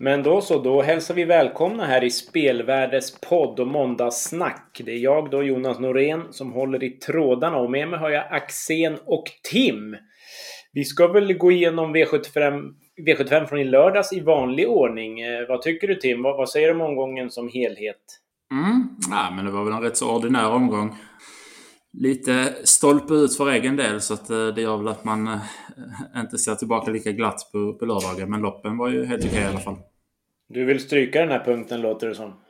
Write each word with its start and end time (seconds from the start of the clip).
Men 0.00 0.22
då 0.22 0.40
så, 0.40 0.58
då 0.58 0.82
hälsar 0.82 1.14
vi 1.14 1.24
välkomna 1.24 1.84
här 1.84 2.04
i 2.04 2.10
Spelvärdes 2.10 3.20
podd 3.20 3.60
och 3.60 3.66
måndagssnack. 3.66 4.80
Det 4.84 4.92
är 4.92 4.98
jag 4.98 5.30
då, 5.30 5.42
Jonas 5.42 5.78
Norén, 5.78 6.22
som 6.30 6.52
håller 6.52 6.84
i 6.84 6.90
trådarna 6.90 7.56
och 7.56 7.70
med 7.70 7.88
mig 7.88 7.98
har 7.98 8.10
jag 8.10 8.32
Axén 8.32 8.98
och 9.04 9.24
Tim. 9.50 9.96
Vi 10.72 10.84
ska 10.84 11.06
väl 11.06 11.32
gå 11.32 11.52
igenom 11.52 11.96
V75, 11.96 12.62
V75 13.06 13.46
från 13.46 13.58
i 13.58 13.64
lördags 13.64 14.12
i 14.12 14.20
vanlig 14.20 14.68
ordning. 14.68 15.20
Eh, 15.20 15.48
vad 15.48 15.62
tycker 15.62 15.88
du 15.88 15.94
Tim? 15.94 16.22
Vad, 16.22 16.36
vad 16.36 16.50
säger 16.50 16.68
du 16.68 16.74
om 16.74 16.80
omgången 16.80 17.30
som 17.30 17.48
helhet? 17.48 17.96
Mm, 18.52 18.88
ja, 19.10 19.30
men 19.36 19.44
det 19.44 19.50
var 19.50 19.64
väl 19.64 19.72
en 19.72 19.82
rätt 19.82 19.96
så 19.96 20.16
ordinär 20.16 20.50
omgång. 20.50 20.96
Lite 21.92 22.54
stolpe 22.64 23.14
ut 23.14 23.36
för 23.36 23.50
egen 23.50 23.76
del 23.76 24.00
så 24.00 24.14
att 24.14 24.30
eh, 24.30 24.46
det 24.46 24.62
gör 24.62 24.76
väl 24.76 24.88
att 24.88 25.04
man 25.04 25.28
eh, 25.28 25.40
inte 26.16 26.38
ser 26.38 26.54
tillbaka 26.54 26.90
lika 26.90 27.12
glatt 27.12 27.48
på, 27.52 27.74
på 27.74 27.86
lördagen. 27.86 28.30
Men 28.30 28.40
loppen 28.40 28.78
var 28.78 28.88
ju 28.88 29.04
helt 29.04 29.24
okej 29.24 29.42
i 29.42 29.44
alla 29.44 29.60
fall. 29.60 29.76
Du 30.48 30.64
vill 30.64 30.80
stryka 30.80 31.20
den 31.20 31.30
här 31.30 31.44
punkten 31.44 31.80
låter 31.80 32.08
det 32.08 32.14
som. 32.14 32.40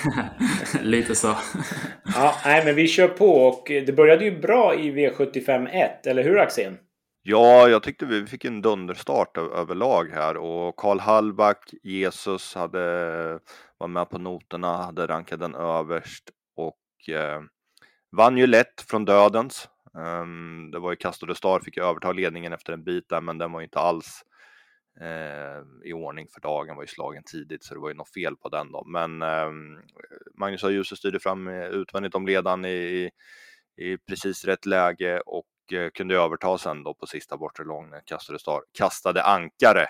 Lite 0.80 1.14
så. 1.14 1.36
ja, 2.14 2.34
nej 2.44 2.64
men 2.64 2.74
vi 2.74 2.88
kör 2.88 3.08
på 3.08 3.26
och 3.26 3.64
det 3.66 3.96
började 3.96 4.24
ju 4.24 4.40
bra 4.40 4.74
i 4.74 4.92
V75 4.92 5.68
1, 5.68 6.06
eller 6.06 6.22
hur 6.22 6.38
Axén? 6.38 6.78
Ja, 7.22 7.68
jag 7.68 7.82
tyckte 7.82 8.06
vi 8.06 8.26
fick 8.26 8.44
en 8.44 8.62
dunderstart 8.62 9.36
överlag 9.36 10.10
här 10.12 10.36
och 10.36 10.76
Karl 10.76 10.98
Hallback, 10.98 11.74
Jesus 11.82 12.54
hade 12.54 12.78
var 13.78 13.88
med 13.88 14.10
på 14.10 14.18
noterna, 14.18 14.76
hade 14.76 15.06
rankat 15.06 15.40
den 15.40 15.54
överst 15.54 16.30
och 16.56 17.14
eh, 17.14 17.42
vann 18.16 18.38
ju 18.38 18.46
lätt 18.46 18.80
från 18.88 19.04
dödens. 19.04 19.68
Um, 19.94 20.70
det 20.70 20.78
var 20.78 20.90
ju 20.90 20.96
Castor 20.96 21.34
Star 21.34 21.60
fick 21.60 21.78
överta 21.78 22.12
ledningen 22.12 22.52
efter 22.52 22.72
en 22.72 22.84
bit 22.84 23.08
där, 23.08 23.20
men 23.20 23.38
den 23.38 23.52
var 23.52 23.60
ju 23.60 23.64
inte 23.64 23.78
alls 23.78 24.22
eh, 24.22 24.33
Ehm, 25.00 25.82
i 25.84 25.92
ordning 25.92 26.28
för 26.30 26.40
dagen, 26.40 26.76
var 26.76 26.82
ju 26.82 26.86
slagen 26.86 27.22
tidigt 27.24 27.64
så 27.64 27.74
det 27.74 27.80
var 27.80 27.88
ju 27.88 27.94
något 27.94 28.14
fel 28.14 28.36
på 28.36 28.48
den 28.48 28.72
då. 28.72 28.84
Men 28.84 29.22
eh, 29.22 29.50
Magnus 30.34 30.62
har 30.62 30.70
ljuset 30.70 30.98
styrde 30.98 31.20
fram 31.20 31.48
eh, 31.48 31.66
utvändigt 31.66 32.14
om 32.14 32.26
ledan 32.26 32.64
i, 32.64 33.10
i 33.76 33.98
precis 34.08 34.44
rätt 34.44 34.66
läge 34.66 35.20
och 35.20 35.72
eh, 35.72 35.90
kunde 35.94 36.16
överta 36.16 36.58
sen 36.58 36.82
då 36.82 36.94
på 36.94 37.06
sista 37.06 37.36
bortre 37.36 37.64
lång 37.64 37.90
när 37.90 38.02
kastade, 38.04 38.38
Star 38.38 38.60
kastade 38.78 39.22
ankare. 39.22 39.86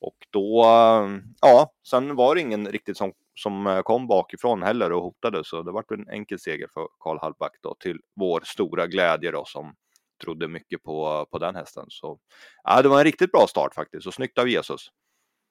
Och 0.00 0.16
då, 0.30 0.64
ehm, 0.64 1.22
ja, 1.40 1.72
sen 1.90 2.16
var 2.16 2.34
det 2.34 2.40
ingen 2.40 2.68
riktigt 2.68 2.96
som, 2.96 3.12
som 3.34 3.66
eh, 3.66 3.80
kom 3.82 4.06
bakifrån 4.06 4.62
heller 4.62 4.92
och 4.92 5.02
hotade, 5.02 5.44
så 5.44 5.62
det 5.62 5.72
var 5.72 5.84
en 5.94 6.08
enkel 6.08 6.38
seger 6.38 6.68
för 6.74 6.88
Karl 6.98 7.18
Hallback 7.18 7.52
då 7.62 7.76
till 7.80 8.00
vår 8.16 8.42
stora 8.44 8.86
glädje 8.86 9.30
då 9.30 9.44
som 9.44 9.74
trodde 10.18 10.48
mycket 10.48 10.82
på, 10.82 11.26
på 11.30 11.38
den 11.38 11.54
hästen. 11.54 11.84
Så 11.88 12.18
ja, 12.64 12.82
det 12.82 12.88
var 12.88 12.98
en 12.98 13.04
riktigt 13.04 13.32
bra 13.32 13.46
start 13.48 13.74
faktiskt 13.74 14.06
och 14.06 14.14
snyggt 14.14 14.38
av 14.38 14.48
Jesus. 14.48 14.90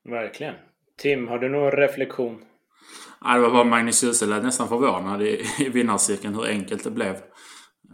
Verkligen. 0.10 0.56
Tim, 0.98 1.28
har 1.28 1.40
du 1.40 1.50
någon 1.50 1.72
reflektion? 1.72 2.46
Ja, 3.22 3.34
det 3.34 3.40
var 3.40 3.50
bara 3.50 3.64
Magnus 3.64 4.04
Djuse 4.04 4.26
lät 4.26 4.44
nästan 4.44 4.68
förvånad 4.68 5.22
i, 5.22 5.42
i 5.60 5.70
vinnarcirkeln 5.70 6.36
hur 6.36 6.46
enkelt 6.46 6.84
det 6.84 6.92
blev. 6.92 7.16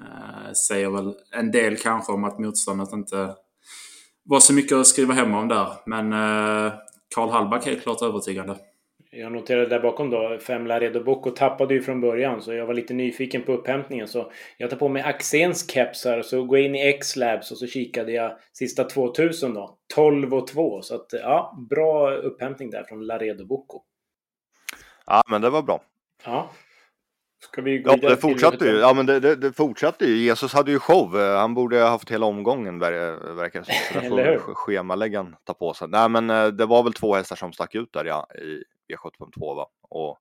Eh, 0.01 0.51
säger 0.67 0.89
väl 0.89 1.15
en 1.31 1.51
del 1.51 1.77
kanske 1.77 2.11
om 2.11 2.23
att 2.23 2.39
motståndet 2.39 2.93
inte 2.93 3.35
var 4.23 4.39
så 4.39 4.53
mycket 4.53 4.77
att 4.77 4.87
skriva 4.87 5.13
hem 5.13 5.33
om 5.33 5.47
där. 5.47 5.67
Men 5.85 6.13
eh, 6.13 6.73
Karl 7.15 7.29
Hallback 7.29 7.65
helt 7.65 7.83
klart 7.83 8.01
övertygande. 8.01 8.57
Jag 9.15 9.31
noterade 9.31 9.65
där 9.65 9.79
bakom 9.79 10.09
då, 10.09 10.37
fem 10.39 10.67
Laredo 10.67 11.03
Bocco 11.03 11.31
tappade 11.31 11.73
ju 11.73 11.81
från 11.81 12.01
början 12.01 12.41
så 12.41 12.53
jag 12.53 12.65
var 12.65 12.73
lite 12.73 12.93
nyfiken 12.93 13.41
på 13.41 13.51
upphämtningen 13.51 14.07
så 14.07 14.31
jag 14.57 14.69
tar 14.69 14.77
på 14.77 14.89
mig 14.89 15.01
Axéns 15.01 15.71
keps 15.71 16.05
här 16.05 16.19
och 16.19 16.25
så 16.25 16.43
går 16.43 16.57
jag 16.57 16.65
in 16.65 16.75
i 16.75 16.87
X-Labs 16.87 17.51
och 17.51 17.57
så 17.57 17.67
kikade 17.67 18.11
jag 18.11 18.37
sista 18.53 18.83
2000 18.83 19.53
då. 19.53 19.77
12 19.95 20.33
och 20.33 20.47
2 20.47 20.81
så 20.81 20.95
att 20.95 21.07
ja, 21.11 21.65
bra 21.69 22.11
upphämtning 22.11 22.69
där 22.69 22.83
från 22.83 23.05
Laredo 23.05 23.45
Bocco. 23.45 23.81
Ja, 25.05 25.21
men 25.29 25.41
det 25.41 25.49
var 25.49 25.61
bra. 25.61 25.81
Ja. 26.25 26.51
Ska 27.43 27.61
vi 27.61 27.79
gå 27.79 27.91
ja, 27.91 28.09
det 28.09 28.17
fortsatte 28.17 28.65
ju. 28.65 28.77
Ja, 28.77 28.93
men 28.93 29.05
det, 29.05 29.19
det, 29.19 29.35
det, 29.35 29.53
fortsatte 29.53 30.05
ju. 30.05 30.17
Jesus 30.17 30.53
hade 30.53 30.71
ju 30.71 30.79
show. 30.79 31.17
Han 31.17 31.53
borde 31.53 31.81
ha 31.81 31.89
haft 31.89 32.11
hela 32.11 32.25
omgången 32.25 32.79
verkar 32.79 33.59
det 33.59 33.65
som. 33.65 34.09
Så 34.09 34.15
där 34.15 34.37
får 34.45 34.53
schemaläggaren 34.53 35.35
ta 35.43 35.53
på 35.53 35.73
sig. 35.73 35.87
Nej, 35.87 36.09
men 36.09 36.29
eh, 36.29 36.47
det 36.47 36.65
var 36.65 36.83
väl 36.83 36.93
två 36.93 37.15
hästar 37.15 37.35
som 37.35 37.53
stack 37.53 37.75
ut 37.75 37.93
där 37.93 38.05
ja, 38.05 38.27
i 38.35 38.63
V752 38.87 39.55
va. 39.55 39.67
Och 39.81 40.17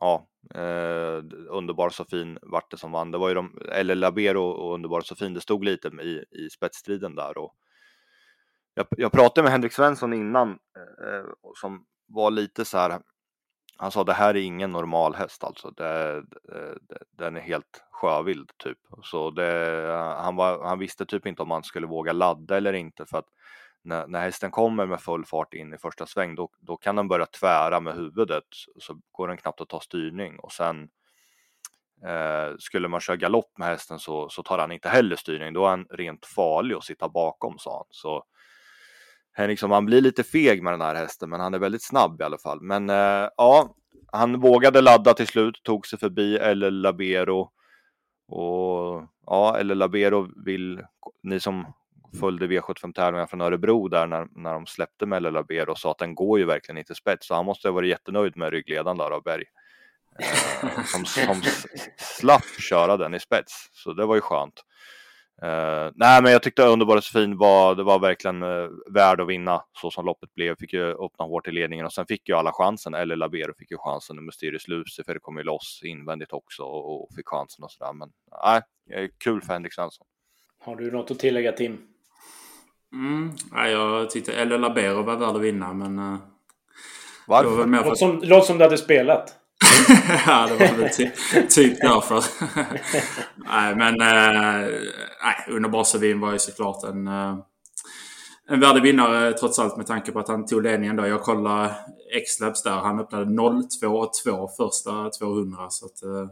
ja, 0.00 0.28
eh, 0.54 1.22
Underbar 1.48 1.90
Sofin 1.90 2.38
vart 2.42 2.70
det 2.70 2.76
som 2.76 2.92
vann. 2.92 3.10
Det 3.10 3.18
var 3.18 3.28
ju 3.28 3.34
de, 3.34 3.58
eller 3.72 3.94
Labero 3.94 4.44
och 4.44 4.74
Underbar 4.74 5.00
Sofin. 5.00 5.34
Det 5.34 5.40
stod 5.40 5.64
lite 5.64 5.88
i, 5.88 6.24
i 6.30 6.50
spetsstriden 6.50 7.14
där 7.14 7.38
och 7.38 7.54
jag, 8.74 8.86
jag 8.90 9.12
pratade 9.12 9.42
med 9.42 9.52
Henrik 9.52 9.72
Svensson 9.72 10.12
innan 10.12 10.50
eh, 10.50 11.30
som 11.60 11.84
var 12.06 12.30
lite 12.30 12.64
så 12.64 12.78
här 12.78 13.00
han 13.80 13.90
sa 13.90 14.04
det 14.04 14.12
här 14.12 14.36
är 14.36 14.40
ingen 14.40 14.72
normal 14.72 15.14
häst 15.14 15.44
alltså. 15.44 15.70
Det, 15.70 16.22
det, 16.22 16.98
den 17.10 17.36
är 17.36 17.40
helt 17.40 17.84
sjövild 17.90 18.50
typ. 18.56 18.78
Så 19.02 19.30
det, 19.30 20.16
han, 20.18 20.36
var, 20.36 20.64
han 20.64 20.78
visste 20.78 21.06
typ 21.06 21.26
inte 21.26 21.42
om 21.42 21.50
han 21.50 21.62
skulle 21.62 21.86
våga 21.86 22.12
ladda 22.12 22.56
eller 22.56 22.72
inte 22.72 23.06
för 23.06 23.18
att 23.18 23.28
när, 23.82 24.06
när 24.06 24.20
hästen 24.20 24.50
kommer 24.50 24.86
med 24.86 25.00
full 25.00 25.24
fart 25.24 25.54
in 25.54 25.74
i 25.74 25.78
första 25.78 26.06
sväng 26.06 26.34
då, 26.34 26.50
då 26.60 26.76
kan 26.76 26.96
den 26.96 27.08
börja 27.08 27.26
tvära 27.26 27.80
med 27.80 27.94
huvudet 27.94 28.44
så 28.78 29.00
går 29.12 29.28
den 29.28 29.36
knappt 29.36 29.60
att 29.60 29.68
ta 29.68 29.80
styrning 29.80 30.38
och 30.38 30.52
sen 30.52 30.88
eh, 32.04 32.56
skulle 32.58 32.88
man 32.88 33.00
köra 33.00 33.16
galopp 33.16 33.58
med 33.58 33.68
hästen 33.68 33.98
så, 33.98 34.28
så 34.28 34.42
tar 34.42 34.58
han 34.58 34.72
inte 34.72 34.88
heller 34.88 35.16
styrning. 35.16 35.52
Då 35.52 35.64
är 35.64 35.70
han 35.70 35.86
rent 35.90 36.26
farlig 36.26 36.74
att 36.74 36.84
sitta 36.84 37.08
bakom 37.08 37.58
sa 37.58 37.76
han. 37.76 37.86
Så 37.90 38.24
eh, 39.38 39.48
liksom, 39.48 39.70
han 39.70 39.86
blir 39.86 40.00
lite 40.00 40.24
feg 40.24 40.62
med 40.62 40.72
den 40.72 40.80
här 40.80 40.94
hästen, 40.94 41.30
men 41.30 41.40
han 41.40 41.54
är 41.54 41.58
väldigt 41.58 41.86
snabb 41.86 42.20
i 42.20 42.24
alla 42.24 42.38
fall. 42.38 42.60
Men 42.60 42.90
eh, 42.90 43.28
ja, 43.36 43.74
han 44.12 44.40
vågade 44.40 44.80
ladda 44.80 45.14
till 45.14 45.26
slut, 45.26 45.62
tog 45.62 45.86
sig 45.86 45.98
förbi 45.98 46.36
eller 46.36 46.70
Labero. 46.70 47.50
Och 48.28 49.06
ja, 49.26 49.56
eller 49.58 49.74
Labero 49.74 50.28
vill, 50.44 50.82
ni 51.22 51.40
som 51.40 51.72
följde 52.20 52.46
V75-tävlingar 52.46 53.26
från 53.26 53.40
Örebro 53.40 53.88
där 53.88 54.06
när, 54.06 54.26
när 54.30 54.52
de 54.52 54.66
släppte 54.66 55.06
Melle 55.06 55.30
Labero 55.30 55.70
och 55.70 55.78
sa 55.78 55.90
att 55.90 55.98
den 55.98 56.14
går 56.14 56.38
ju 56.38 56.44
verkligen 56.44 56.78
inte 56.78 56.94
spets, 56.94 57.26
så 57.26 57.34
han 57.34 57.44
måste 57.44 57.68
ha 57.68 57.72
varit 57.72 57.90
jättenöjd 57.90 58.36
med 58.36 58.50
ryggledaren 58.50 58.98
där 58.98 59.10
av 59.10 59.22
Berg. 59.22 59.44
Eh, 60.20 60.84
som, 60.84 61.04
som 61.04 61.42
slapp 61.96 62.60
köra 62.70 62.96
den 62.96 63.14
i 63.14 63.20
spets, 63.20 63.68
så 63.72 63.92
det 63.92 64.06
var 64.06 64.14
ju 64.14 64.20
skönt. 64.20 64.64
Uh, 65.42 65.92
nej, 65.94 66.22
men 66.22 66.32
jag 66.32 66.42
tyckte 66.42 66.62
Underbara 66.62 67.00
Sofin 67.00 67.36
var, 67.36 67.74
det 67.74 67.82
var 67.82 67.98
verkligen 67.98 68.42
uh, 68.42 68.70
värd 68.90 69.20
att 69.20 69.28
vinna 69.28 69.62
så 69.72 69.90
som 69.90 70.06
loppet 70.06 70.34
blev. 70.34 70.56
Fick 70.56 70.72
ju 70.72 70.84
öppna 70.84 71.24
hårt 71.24 71.48
i 71.48 71.52
ledningen 71.52 71.86
och 71.86 71.92
sen 71.92 72.06
fick 72.06 72.28
ju 72.28 72.34
alla 72.34 72.52
chansen. 72.52 72.94
Eller 72.94 73.16
Labero 73.16 73.54
fick 73.58 73.70
ju 73.70 73.76
chansen 73.78 74.18
och 74.18 74.24
Mysterious 74.24 74.68
Lucifer 74.68 75.18
kom 75.18 75.36
ju 75.36 75.42
loss 75.42 75.80
invändigt 75.84 76.32
också 76.32 76.62
och, 76.62 77.02
och 77.02 77.14
fick 77.16 77.28
chansen 77.28 77.64
och 77.64 77.70
sådär. 77.70 77.92
Men 77.92 78.12
nej, 78.44 78.62
uh, 79.02 79.08
kul 79.18 79.42
för 79.42 79.52
Henrik 79.52 79.74
Svensson. 79.74 80.06
Har 80.60 80.76
du 80.76 80.90
något 80.90 81.10
att 81.10 81.18
tillägga 81.18 81.52
Tim? 81.52 81.78
Mm, 82.92 83.32
nej, 83.52 83.72
jag 83.72 84.10
tyckte 84.10 84.32
eller 84.32 84.58
Labero 84.58 85.02
var 85.02 85.16
värd 85.16 85.36
att 85.36 85.42
vinna, 85.42 85.72
men... 85.72 85.98
Uh, 85.98 86.16
Varför? 87.26 87.66
Låt 87.66 87.98
som, 87.98 88.20
låt 88.22 88.46
som 88.46 88.58
du 88.58 88.64
hade 88.64 88.78
spelat. 88.78 89.34
ja, 90.26 90.46
det 90.46 90.54
var 90.54 90.76
väl 90.76 90.90
ty 90.90 91.10
typ 91.48 91.80
därför. 91.80 92.24
nej, 93.36 93.76
men 93.76 94.00
eh, 94.00 94.68
nej, 95.22 95.36
Underbar 95.48 95.84
Sevin 95.84 96.20
var 96.20 96.32
ju 96.32 96.38
såklart 96.38 96.84
en, 96.84 97.08
eh, 97.08 97.38
en 98.48 98.60
värdig 98.60 98.82
vinnare 98.82 99.32
trots 99.32 99.58
allt 99.58 99.76
med 99.76 99.86
tanke 99.86 100.12
på 100.12 100.18
att 100.18 100.28
han 100.28 100.46
tog 100.46 100.62
ledningen 100.62 100.96
då. 100.96 101.06
Jag 101.06 101.22
kollade 101.22 101.74
X-Labs 102.14 102.62
där. 102.62 102.70
Han 102.70 103.00
öppnade 103.00 103.24
0-2-2 103.24 104.48
första 104.56 105.10
200. 105.10 105.70
Så 105.70 105.86
att, 105.86 106.02
eh, 106.02 106.28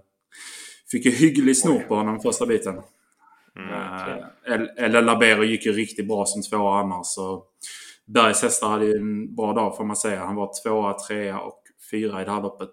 fick 0.91 1.05
ju 1.05 1.11
hygglig 1.11 1.57
snor 1.57 1.79
på 1.79 1.95
honom 1.95 2.21
första 2.21 2.47
biten. 2.47 2.75
Mm, 3.57 3.73
eh, 4.47 4.85
eller 4.85 5.03
Labero 5.03 5.45
gick 5.45 5.67
ju 5.67 5.73
riktigt 5.73 6.09
bra 6.09 6.27
som 6.27 6.43
tvåa 6.43 6.81
annars. 6.81 7.07
Så 7.07 7.45
Bergs 8.07 8.43
hästar 8.43 8.69
hade 8.69 8.87
ju 8.87 8.97
en 8.97 9.35
bra 9.35 9.53
dag 9.53 9.77
får 9.77 9.85
man 9.85 9.97
säga. 9.97 10.25
Han 10.25 10.37
var 10.37 10.51
tvåa, 10.63 10.93
trea 10.93 11.41
och 11.41 11.63
fyra 11.91 12.23
i 12.23 12.25
det 12.25 12.31
här 12.31 12.43
loppet. 12.43 12.73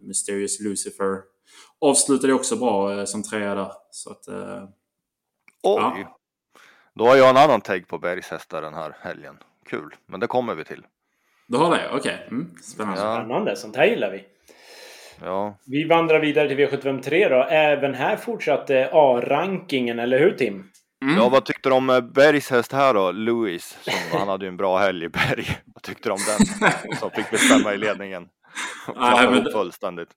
Mysterious 0.00 0.60
Lucifer 0.60 1.22
avslutade 1.80 2.32
också 2.32 2.56
bra 2.56 2.98
eh, 2.98 3.04
som 3.04 3.22
trea 3.22 3.54
där. 3.54 3.72
Så 3.90 4.10
att, 4.10 4.28
eh, 4.28 4.64
Oj! 5.62 5.80
Ja. 6.02 6.18
Då 6.94 7.06
har 7.06 7.16
jag 7.16 7.30
en 7.30 7.36
annan 7.36 7.60
take 7.60 7.84
på 7.84 7.98
bergshästar 7.98 8.62
den 8.62 8.74
här 8.74 8.96
helgen. 9.00 9.38
Kul, 9.66 9.94
men 10.06 10.20
det 10.20 10.26
kommer 10.26 10.54
vi 10.54 10.64
till. 10.64 10.86
Du 11.48 11.58
har 11.58 11.76
det? 11.76 11.88
Okej. 11.88 11.98
Okay. 11.98 12.26
Mm, 12.28 12.56
spännande. 12.62 13.00
Ja. 13.00 13.14
Spännande, 13.14 13.56
sånt 13.56 13.76
här 13.76 13.86
gillar 13.86 14.10
vi. 14.10 14.24
Ja. 15.24 15.58
Vi 15.66 15.84
vandrar 15.84 16.20
vidare 16.20 16.48
till 16.48 16.58
V753 16.58 17.28
då. 17.28 17.46
Även 17.50 17.94
här 17.94 18.16
fortsatte 18.16 18.90
A-rankingen, 18.92 19.98
eller 19.98 20.18
hur 20.18 20.30
Tim? 20.30 20.64
Mm. 21.02 21.16
Ja, 21.16 21.28
vad 21.28 21.44
tyckte 21.44 21.68
du 21.68 21.74
om 21.74 21.90
eh, 21.90 22.00
Bergs 22.00 22.50
häst 22.50 22.72
här 22.72 22.94
då, 22.94 23.12
Louis? 23.12 23.78
Som, 23.82 23.94
han 24.18 24.28
hade 24.28 24.44
ju 24.44 24.48
en 24.48 24.56
bra 24.56 24.78
helg 24.78 25.04
i 25.04 25.08
Berg. 25.08 25.46
Vad 25.64 25.82
tyckte 25.82 26.08
du 26.08 26.12
om 26.12 26.18
den? 26.26 26.70
Som 26.96 27.10
fick 27.10 27.30
bestämma 27.30 27.74
i 27.74 27.78
ledningen. 27.78 28.28
Nej, 28.96 29.30
men 29.30 29.52
fullständigt. 29.52 30.08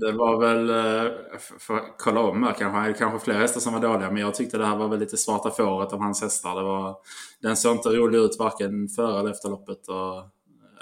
Det 0.00 0.12
var 0.12 0.40
väl, 0.40 0.70
eh, 0.70 1.12
för 1.58 1.76
att 1.76 1.94
kolla 1.98 2.20
om 2.20 2.42
här 2.42 2.52
kanske, 2.52 2.92
kanske 2.92 3.24
fler 3.24 3.38
hästar 3.38 3.60
som 3.60 3.72
var 3.72 3.80
dåliga, 3.80 4.10
men 4.10 4.22
jag 4.22 4.34
tyckte 4.34 4.58
det 4.58 4.66
här 4.66 4.76
var 4.76 4.88
väl 4.88 4.98
lite 4.98 5.16
svarta 5.16 5.50
fåret 5.50 5.92
av 5.92 6.00
hans 6.00 6.22
hästar. 6.22 6.56
Det 6.56 6.62
var, 6.62 6.96
den 7.42 7.56
såg 7.56 7.76
inte 7.76 7.88
rolig 7.88 8.18
ut 8.18 8.36
varken 8.38 8.88
före 8.88 9.20
eller 9.20 9.30
efter 9.30 9.48
loppet. 9.48 9.88
Och, 9.88 10.24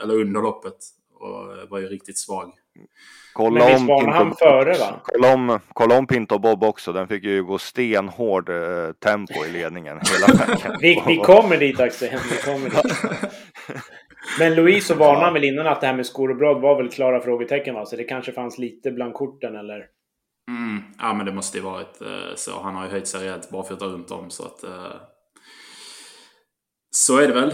eller 0.02 0.20
under 0.20 0.40
loppet. 0.40 0.76
Och 1.14 1.70
var 1.70 1.78
ju 1.78 1.88
riktigt 1.88 2.18
svag. 2.18 2.52
Kolla 3.38 3.58
Men 3.60 3.72
visst 3.72 3.88
var 3.88 4.06
han 4.06 4.34
före 4.34 4.78
va? 4.78 5.00
Kolla 5.02 5.34
om, 5.34 5.60
kolla 5.72 5.98
om 5.98 6.06
Pinto 6.06 6.38
Bob 6.38 6.64
också. 6.64 6.92
Den 6.92 7.08
fick 7.08 7.24
ju 7.24 7.44
gå 7.44 7.58
stenhård 7.58 8.48
eh, 8.48 8.92
tempo 9.04 9.44
i 9.48 9.52
ledningen 9.52 10.00
hela 10.12 10.44
vägen. 10.46 10.76
vi, 10.80 11.02
vi 11.06 11.16
kommer 11.16 11.56
dit 11.56 11.80
Axel. 11.80 12.08
Vi 12.30 12.52
kommer 12.52 12.70
dit. 12.70 12.96
Men 14.38 14.54
Louise 14.54 14.86
så 14.86 14.94
varnade 14.94 15.26
ja. 15.26 15.32
väl 15.32 15.44
innan 15.44 15.66
att 15.66 15.80
det 15.80 15.86
här 15.86 15.94
med 15.94 16.06
skor 16.06 16.30
och 16.30 16.36
bröd 16.36 16.60
var 16.60 16.76
väl 16.76 16.90
klara 16.90 17.20
frågetecken 17.20 17.74
va? 17.74 17.86
Så 17.86 17.96
det 17.96 18.04
kanske 18.04 18.32
fanns 18.32 18.58
lite 18.58 18.90
bland 18.90 19.14
korten 19.14 19.56
eller? 19.56 19.84
Mm, 20.48 20.82
ja 20.98 21.14
men 21.14 21.26
det 21.26 21.32
måste 21.32 21.58
ju 21.58 21.64
varit 21.64 22.00
eh, 22.00 22.34
så. 22.34 22.60
Han 22.62 22.74
har 22.74 22.84
ju 22.84 22.90
höjt 22.90 23.08
sig 23.08 23.20
rejält 23.20 23.50
barfota 23.50 23.84
runt 23.84 24.10
om 24.10 24.30
så 24.30 24.44
att... 24.44 24.64
Eh, 24.64 24.96
så 26.90 27.18
är 27.18 27.28
det 27.28 27.34
väl. 27.34 27.50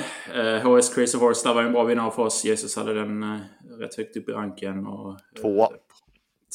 HS 0.61 0.91
eh, 0.91 0.95
Crazy 0.95 1.19
Horse 1.19 1.49
där 1.49 1.55
var 1.55 1.63
en 1.63 1.73
bra 1.73 1.85
vinnare 1.85 2.11
för 2.11 2.23
oss. 2.23 2.45
Jesus 2.45 2.77
hade 2.77 2.95
den 2.95 3.41
rätt 3.81 3.95
högt 3.95 4.17
upp 4.17 4.29
i 4.29 4.33
ranken. 4.33 4.87
Och, 4.87 5.19
tvåa. 5.41 5.69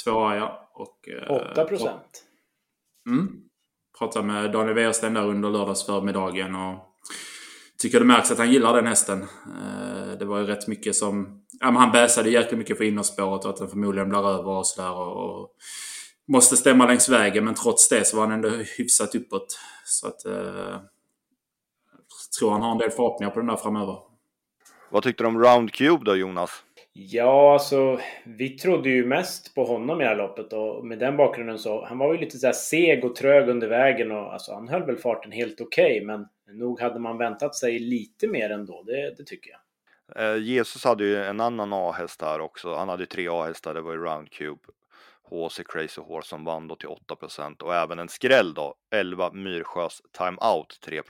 Tvåa 0.03 0.35
ja. 0.35 0.69
Och, 0.73 1.09
8 1.51 1.65
procent. 1.65 2.23
Mm. 3.07 3.41
Pratade 3.97 4.25
med 4.25 4.51
Daniel 4.51 4.75
Wäjersten 4.75 5.13
där 5.13 5.27
under 5.27 5.49
lördagsförmiddagen 5.49 6.55
och 6.55 6.89
tycker 7.77 7.99
det 7.99 8.05
märks 8.05 8.31
att 8.31 8.37
han 8.37 8.51
gillar 8.51 8.75
den 8.75 8.87
hästen. 8.87 9.25
Det 10.19 10.25
var 10.25 10.39
ju 10.39 10.45
rätt 10.45 10.67
mycket 10.67 10.95
som... 10.95 11.45
Ja, 11.59 11.71
men 11.71 11.75
han 11.75 11.91
bäsade 11.91 12.29
jäkligt 12.29 12.57
mycket 12.57 12.77
för 12.77 12.83
innerspåret 12.83 13.45
och 13.45 13.49
att 13.49 13.57
den 13.57 13.67
förmodligen 13.67 14.09
blir 14.09 14.27
över 14.29 14.47
och 14.47 14.67
sådär. 14.67 14.91
Och, 14.91 15.41
och 15.41 15.55
måste 16.27 16.57
stämma 16.57 16.85
längs 16.85 17.09
vägen 17.09 17.45
men 17.45 17.55
trots 17.55 17.89
det 17.89 18.07
så 18.07 18.17
var 18.17 18.23
han 18.23 18.33
ändå 18.33 18.49
hyfsat 18.49 19.15
uppåt. 19.15 19.59
Så 19.85 20.07
att... 20.07 20.25
Eh, 20.25 20.79
jag 22.29 22.39
tror 22.39 22.51
han 22.51 22.61
har 22.61 22.71
en 22.71 22.77
del 22.77 22.91
förhoppningar 22.91 23.31
på 23.31 23.39
den 23.39 23.47
där 23.47 23.55
framöver. 23.55 23.97
Vad 24.89 25.03
tyckte 25.03 25.23
du 25.23 25.27
om 25.27 25.43
Round 25.43 25.73
Cube 25.73 26.05
då 26.05 26.15
Jonas? 26.15 26.63
Ja, 27.01 27.53
alltså 27.53 27.99
vi 28.23 28.49
trodde 28.49 28.89
ju 28.89 29.05
mest 29.05 29.55
på 29.55 29.63
honom 29.63 30.01
i 30.01 30.03
det 30.03 30.09
här 30.09 30.15
loppet 30.15 30.53
och 30.53 30.85
med 30.85 30.99
den 30.99 31.17
bakgrunden 31.17 31.59
så 31.59 31.85
han 31.85 31.97
var 31.97 32.13
ju 32.13 32.19
lite 32.19 32.37
så 32.37 32.45
här 32.45 32.53
seg 32.53 33.05
och 33.05 33.15
trög 33.15 33.49
under 33.49 33.67
vägen 33.67 34.11
och 34.11 34.33
alltså 34.33 34.53
han 34.53 34.67
höll 34.67 34.85
väl 34.85 34.97
farten 34.97 35.31
helt 35.31 35.61
okej 35.61 35.91
okay, 35.91 36.05
men 36.05 36.27
nog 36.59 36.81
hade 36.81 36.99
man 36.99 37.17
väntat 37.17 37.55
sig 37.55 37.79
lite 37.79 38.27
mer 38.27 38.49
ändå, 38.49 38.83
det, 38.83 39.15
det 39.17 39.23
tycker 39.23 39.51
jag. 39.51 39.59
Eh, 40.23 40.37
Jesus 40.43 40.83
hade 40.83 41.03
ju 41.03 41.23
en 41.23 41.39
annan 41.39 41.73
A-häst 41.73 42.21
här 42.21 42.41
också. 42.41 42.75
Han 42.75 42.89
hade 42.89 43.05
tre 43.05 43.27
A-hästar, 43.27 43.73
det 43.73 43.81
var 43.81 43.91
ju 43.91 43.97
Round 43.97 44.29
Cube. 44.29 44.61
HC 45.23 45.61
Crazy 45.65 46.01
Horse 46.01 46.27
som 46.27 46.45
vann 46.45 46.67
då 46.67 46.75
till 46.75 46.89
8% 46.89 47.61
och 47.61 47.75
även 47.75 47.99
en 47.99 48.09
skräll 48.09 48.53
då, 48.53 48.75
11 48.91 49.31
Myrsjös 49.31 50.01
Time 50.17 50.37
Out 50.55 50.79
3 50.81 51.01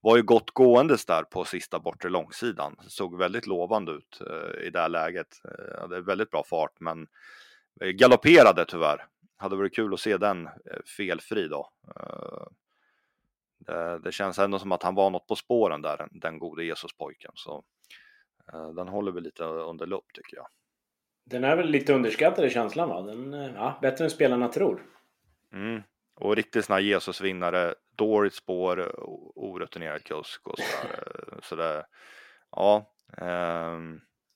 var 0.00 0.16
ju 0.16 0.22
gott 0.22 0.50
gåendes 0.50 1.06
där 1.06 1.22
på 1.22 1.44
sista 1.44 1.78
bortre 1.78 2.08
långsidan. 2.08 2.76
Såg 2.88 3.18
väldigt 3.18 3.46
lovande 3.46 3.92
ut 3.92 4.20
eh, 4.20 4.66
i 4.66 4.70
det 4.70 4.80
här 4.80 4.88
läget. 4.88 5.40
Eh, 5.44 5.80
hade 5.80 6.00
väldigt 6.00 6.30
bra 6.30 6.44
fart 6.44 6.80
men 6.80 7.06
eh, 7.80 7.88
galopperade 7.88 8.64
tyvärr. 8.68 9.06
Hade 9.36 9.56
varit 9.56 9.74
kul 9.74 9.94
att 9.94 10.00
se 10.00 10.16
den 10.16 10.46
eh, 10.46 10.52
felfri 10.96 11.48
då. 11.48 11.70
Det, 13.58 13.98
det, 13.98 14.12
känns 14.12 14.38
ändå 14.38 14.58
som 14.58 14.72
att 14.72 14.82
han 14.82 14.94
var 14.94 15.10
något 15.10 15.26
på 15.26 15.36
spåren 15.36 15.82
där, 15.82 15.96
den, 15.96 16.08
den 16.12 16.38
gode 16.38 16.64
Jesus-pojken. 16.64 17.32
Så 17.34 17.64
den 18.76 18.88
håller 18.88 19.12
vi 19.12 19.20
lite 19.20 19.44
under 19.44 19.86
lupp 19.86 20.12
tycker 20.14 20.36
jag. 20.36 20.46
Den 21.24 21.44
är 21.44 21.56
väl 21.56 21.70
lite 21.70 21.94
underskattad 21.94 22.44
i 22.44 22.50
känslan 22.50 22.88
va? 22.88 23.02
Den, 23.02 23.32
ja, 23.32 23.78
bättre 23.82 24.04
än 24.04 24.10
spelarna 24.10 24.48
tror. 24.48 24.82
Mm. 25.52 25.82
Och 26.14 26.36
riktigt 26.36 26.64
sån 26.64 26.74
här 26.74 26.80
Jesus-vinnare, 26.80 27.74
dåligt 27.96 28.34
spår, 28.34 28.94
orutinerad 29.56 30.04
kusk 30.04 30.46
och 30.46 30.58
sådär. 30.58 31.02
Eh, 31.32 31.38
så 31.42 31.56
det, 31.56 31.86
ja, 32.50 32.92
eh, 33.18 33.78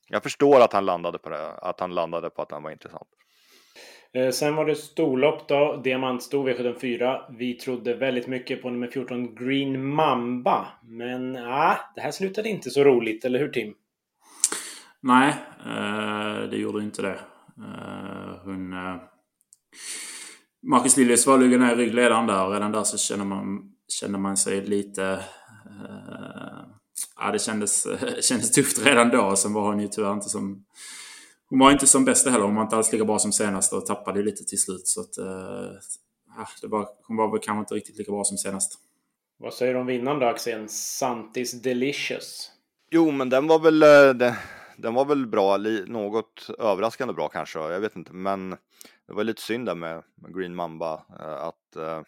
jag 0.07 0.23
förstår 0.23 0.59
att 0.59 0.73
han 0.73 0.85
landade 0.85 1.17
på 1.17 1.29
det, 1.29 1.51
att 1.51 1.79
han 1.79 1.95
landade 1.95 2.29
på 2.29 2.41
att 2.41 2.49
den 2.49 2.63
var 2.63 2.71
intressant. 2.71 3.09
Eh, 4.13 4.29
sen 4.29 4.55
var 4.55 4.65
det 4.65 4.75
storlopp 4.75 5.47
då, 5.47 5.81
diamantsto 5.83 6.47
V74. 6.47 7.35
Vi 7.37 7.53
trodde 7.53 7.93
väldigt 7.93 8.27
mycket 8.27 8.61
på 8.61 8.69
nummer 8.69 8.87
14 8.87 9.35
Green 9.35 9.85
Mamba. 9.85 10.67
Men 10.83 11.35
ah, 11.35 11.77
det 11.95 12.01
här 12.01 12.11
slutade 12.11 12.49
inte 12.49 12.69
så 12.69 12.83
roligt, 12.83 13.25
eller 13.25 13.39
hur 13.39 13.49
Tim? 13.49 13.73
Nej, 14.99 15.29
eh, 15.65 16.49
det 16.49 16.57
gjorde 16.57 16.83
inte 16.83 17.01
det. 17.01 17.19
Eh, 17.57 18.43
hon... 18.43 18.73
Marcus 20.63 20.97
Liljes 20.97 21.27
var 21.27 21.37
ner 21.37 21.73
i 21.73 21.75
ryggledaren 21.75 22.27
där 22.27 22.45
och 22.45 22.53
redan 22.53 22.71
där 22.71 22.83
så 22.83 22.97
känner 22.97 23.25
man, 23.25 23.71
känner 23.87 24.19
man 24.19 24.37
sig 24.37 24.61
lite... 24.61 25.03
Eh, 25.65 26.65
ja, 27.15 27.31
det 27.31 27.39
kändes, 27.39 27.87
kändes 28.21 28.51
tufft 28.51 28.85
redan 28.85 29.09
då. 29.09 29.35
Sen 29.35 29.53
var 29.53 29.61
hon 29.61 29.79
ju 29.79 29.87
tyvärr 29.87 30.13
inte 30.13 30.29
som... 30.29 30.65
Hon 31.49 31.59
var 31.59 31.71
inte 31.71 31.87
som 31.87 32.05
bästa 32.05 32.29
heller. 32.29 32.45
Hon 32.45 32.55
var 32.55 32.63
inte 32.63 32.75
alls 32.75 32.91
lika 32.91 33.05
bra 33.05 33.19
som 33.19 33.31
senast 33.31 33.73
och 33.73 33.85
tappade 33.85 34.23
lite 34.23 34.43
till 34.43 34.61
slut. 34.61 34.87
Så 34.87 35.01
att, 35.01 35.17
eh, 35.17 35.71
det 36.61 36.67
var, 36.67 36.87
hon 37.07 37.17
var 37.17 37.31
väl 37.31 37.39
kanske 37.39 37.59
inte 37.59 37.75
riktigt 37.75 37.97
lika 37.97 38.11
bra 38.11 38.23
som 38.23 38.37
senast. 38.37 38.79
Vad 39.37 39.53
säger 39.53 39.73
du 39.73 39.79
om 39.79 39.85
vinnaren 39.85 40.19
då, 40.19 40.25
Axel? 40.25 40.69
Santis 40.69 41.61
Delicious? 41.61 42.51
Jo, 42.91 43.11
men 43.11 43.29
den 43.29 43.47
var 43.47 43.59
väl... 43.59 43.83
Eh, 43.83 44.33
den 44.77 44.93
var 44.93 45.05
väl 45.05 45.27
bra, 45.27 45.57
något 45.87 46.49
överraskande 46.59 47.13
bra 47.13 47.29
kanske, 47.29 47.59
jag 47.59 47.79
vet 47.79 47.95
inte, 47.95 48.13
men 48.13 48.55
det 49.11 49.15
var 49.15 49.23
lite 49.23 49.41
synd 49.41 49.65
där 49.65 49.75
med, 49.75 50.03
med 50.15 50.35
Green 50.35 50.55
Mamba 50.55 51.05
eh, 51.19 51.43
att 51.43 51.75
eh, 51.75 52.01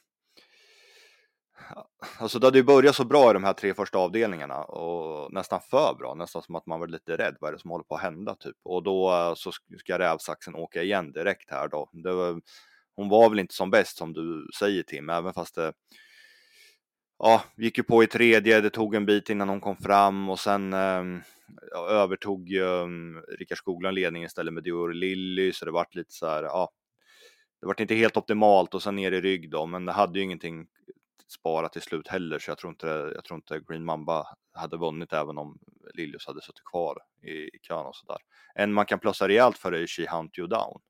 Alltså 2.20 2.40
det 2.40 2.48
hade 2.48 2.58
ju 2.58 2.64
börjat 2.64 2.96
så 2.96 3.06
bra 3.06 3.30
i 3.30 3.34
de 3.34 3.44
här 3.44 3.54
tre 3.54 3.74
första 3.74 3.98
avdelningarna 3.98 4.64
och 4.64 5.34
nästan 5.34 5.62
för 5.62 5.96
bra, 6.00 6.14
nästan 6.14 6.42
som 6.42 6.56
att 6.56 6.66
man 6.66 6.80
var 6.80 6.88
lite 6.88 7.18
rädd. 7.18 7.38
Vad 7.40 7.48
är 7.48 7.54
det 7.54 7.60
som 7.60 7.72
håller 7.72 7.84
på 7.84 7.96
att 7.96 8.02
hända 8.02 8.36
typ? 8.36 8.56
Och 8.64 8.84
då 8.84 9.12
eh, 9.12 9.34
så 9.36 9.52
ska 9.80 10.00
rävsaxen 10.00 10.56
åka 10.56 10.84
igen 10.84 11.12
direkt 11.12 11.52
här 11.52 11.68
då. 11.68 11.90
Var, 11.92 12.42
hon 12.96 13.10
var 13.10 13.30
väl 13.30 13.40
inte 13.40 13.54
som 13.56 13.70
bäst 13.70 13.98
som 13.98 14.14
du 14.14 14.48
säger 14.60 14.84
Tim, 14.84 15.10
även 15.10 15.34
fast 15.34 15.56
det 15.56 15.74
ja, 17.20 17.44
gick 17.58 17.78
ju 17.78 17.84
på 17.84 18.04
i 18.04 18.08
tredje, 18.08 18.62
det 18.62 18.70
tog 18.70 18.96
en 18.96 19.06
bit 19.06 19.30
innan 19.30 19.50
hon 19.50 19.62
kom 19.62 19.78
fram 19.78 20.30
och 20.30 20.40
sen 20.40 20.74
eh, 20.74 21.04
övertog 21.90 22.50
ju 22.50 22.64
um, 22.64 23.22
Rickard 23.40 23.58
Skoglund 23.58 23.96
ledningen 23.96 24.28
istället 24.28 24.54
med 24.54 24.64
Dior 24.64 24.94
Lilly, 24.94 25.54
så 25.54 25.66
det 25.66 25.72
vart 25.72 25.96
lite 25.96 26.14
så 26.14 26.28
här, 26.28 26.44
ja, 26.44 26.70
det 27.64 27.68
vart 27.68 27.80
inte 27.80 27.96
helt 27.96 28.18
optimalt 28.18 28.74
och 28.74 28.84
sen 28.84 28.96
ner 28.96 29.12
i 29.12 29.22
rygg 29.22 29.52
då, 29.52 29.66
men 29.66 29.86
det 29.86 29.92
hade 29.92 30.20
ju 30.20 30.26
ingenting 30.26 30.68
sparat 31.28 31.74
till 31.74 31.82
slut 31.82 32.08
heller, 32.08 32.40
så 32.40 32.52
jag 32.52 32.58
tror 32.58 32.72
inte, 32.72 32.88
jag 32.88 33.24
tror 33.24 33.36
inte 33.36 33.62
Green 33.68 33.86
Mamba 33.86 34.26
hade 34.54 34.78
vunnit 34.78 35.14
även 35.14 35.38
om 35.38 35.58
Lilius 35.94 36.28
hade 36.28 36.42
suttit 36.42 36.64
kvar 36.72 36.98
i, 37.22 37.32
i 37.32 37.60
kön 37.62 37.86
och 37.86 37.96
sådär. 37.96 38.18
En 38.56 38.74
man 38.74 38.86
kan 38.86 39.00
plussa 39.00 39.28
rejält 39.28 39.58
för 39.58 39.72
är 39.72 39.88
She 39.88 40.16
Hunt 40.16 40.38
You 40.38 40.48
Down. 40.48 40.82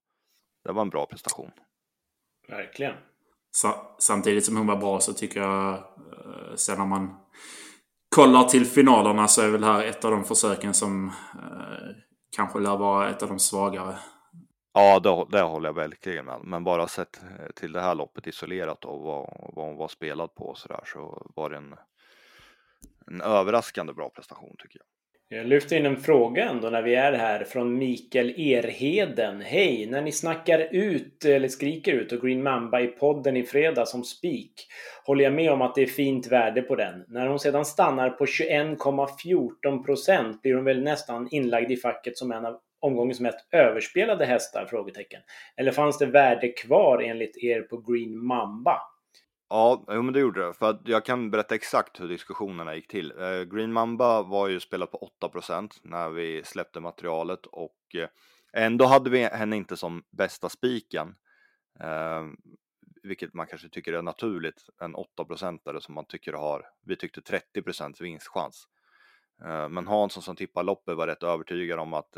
Det 0.64 0.72
var 0.72 0.82
en 0.82 0.90
bra 0.90 1.06
prestation. 1.06 1.52
Verkligen. 2.48 2.96
Samtidigt 4.00 4.46
som 4.46 4.58
hon 4.58 4.68
var 4.68 4.78
bra 4.78 5.00
så 5.00 5.14
tycker 5.14 5.42
jag, 5.42 5.74
eh, 5.74 6.56
sen 6.56 6.78
när 6.78 6.86
man 6.86 7.16
kollar 8.16 8.44
till 8.44 8.66
finalerna 8.66 9.28
så 9.28 9.42
är 9.42 9.50
väl 9.50 9.64
här 9.64 9.84
ett 9.84 10.06
av 10.06 10.12
de 10.12 10.24
försöken 10.24 10.74
som 10.74 11.08
eh, 11.34 11.96
kanske 12.36 12.60
lär 12.60 12.78
vara 12.78 13.10
ett 13.10 13.24
av 13.24 13.30
de 13.30 13.40
svagare. 13.40 13.96
Ja, 14.74 15.00
det, 15.00 15.38
det 15.38 15.44
håller 15.44 15.70
jag 15.70 15.74
verkligen 15.74 16.26
med. 16.26 16.40
Men 16.44 16.64
bara 16.64 16.88
sett 16.88 17.24
eh, 17.24 17.52
till 17.56 17.72
det 17.72 17.82
här 17.82 17.96
loppet 17.96 18.28
isolerat 18.28 18.86
och 18.86 19.02
vad, 19.02 19.52
vad 19.54 19.66
hon 19.66 19.78
var 19.78 19.88
spelad 19.88 20.36
på 20.36 20.46
och 20.46 20.58
så 20.58 20.68
där 20.68 20.84
så 20.86 21.32
var 21.36 21.50
det 21.50 21.58
en, 21.58 21.76
en 23.08 23.22
överraskande 23.22 23.94
bra 23.94 24.10
prestation 24.10 24.56
tycker 24.60 24.80
jag. 24.80 24.88
Jag 25.40 25.48
lyfter 25.48 25.78
in 25.78 25.86
en 25.86 25.98
fråga 25.98 26.50
ändå 26.50 26.70
när 26.70 26.82
vi 26.82 26.96
är 26.96 27.14
här 27.14 27.44
från 27.44 27.78
Mikael 27.78 28.30
Erheden. 28.30 29.42
Hej! 29.42 29.88
När 29.90 30.02
ni 30.02 30.12
snackar 30.12 30.60
ut 30.72 31.26
eller 31.26 31.48
skriker 31.48 31.94
ut 31.94 32.12
och 32.12 32.22
Green 32.22 32.44
Mamba 32.44 32.82
i 32.82 32.88
podden 32.88 33.38
i 33.38 33.44
fredag 33.44 33.86
som 33.86 34.04
spik 34.04 34.68
håller 35.06 35.24
jag 35.24 35.34
med 35.34 35.52
om 35.52 35.62
att 35.62 35.76
det 35.76 35.82
är 35.82 35.88
fint 35.88 36.28
värde 36.28 36.62
på 36.62 36.76
den. 36.76 37.06
När 37.08 37.28
hon 37.28 37.40
sedan 37.40 37.66
stannar 37.66 38.10
på 38.10 38.26
21,14 38.26 39.84
procent 39.86 40.42
blir 40.42 40.56
hon 40.56 40.64
väl 40.64 40.84
nästan 40.84 41.28
inlagd 41.32 41.72
i 41.72 41.78
facket 41.78 42.18
som 42.18 42.32
en 42.32 42.46
av 42.46 42.60
omgångens 42.84 43.20
mest 43.20 43.48
överspelade 43.52 44.26
hästar? 44.26 44.66
Frågetecken. 44.66 45.22
Eller 45.58 45.72
fanns 45.72 45.98
det 45.98 46.06
värde 46.06 46.48
kvar 46.48 47.02
enligt 47.02 47.38
er 47.38 47.62
på 47.62 47.78
Green 47.78 48.26
Mamba? 48.26 48.82
Ja, 49.50 49.84
men 49.88 50.14
det 50.14 50.20
gjorde 50.20 50.48
det. 50.48 50.54
För 50.54 50.70
att 50.70 50.82
jag 50.86 51.06
kan 51.06 51.32
berätta 51.32 51.56
exakt 51.56 52.02
hur 52.02 52.08
diskussionerna 52.08 52.76
gick 52.76 52.88
till. 52.88 53.12
Eh, 53.12 53.44
Green 53.44 53.74
Mamba 53.74 54.24
var 54.24 54.48
ju 54.48 54.60
spelad 54.60 54.92
på 54.92 55.10
8% 55.22 55.80
när 55.84 56.10
vi 56.10 56.42
släppte 56.44 56.80
materialet 56.80 57.46
och 57.46 57.96
eh, 57.96 58.10
ändå 58.54 58.86
hade 58.86 59.10
vi 59.10 59.24
henne 59.24 59.56
inte 59.56 59.78
som 59.78 60.04
bästa 60.12 60.50
spiken. 60.50 61.16
Ehm, 61.80 62.36
vilket 63.04 63.34
man 63.34 63.48
kanske 63.48 63.70
tycker 63.70 63.94
är 63.94 64.02
naturligt, 64.02 64.66
en 64.82 64.96
8-procentare 64.96 65.82
som 65.82 65.96
man 65.96 66.06
tycker 66.06 66.34
har, 66.34 66.66
vi 66.86 66.96
tyckte 66.96 67.22
30% 67.22 68.02
vinstchans. 68.02 68.68
Eh, 69.46 69.70
men 69.70 69.88
Hansson 69.88 70.24
som 70.24 70.36
tippar 70.36 70.64
loppet 70.64 70.98
var 70.98 71.08
rätt 71.08 71.24
övertygad 71.24 71.80
om 71.80 71.94
att 71.94 72.18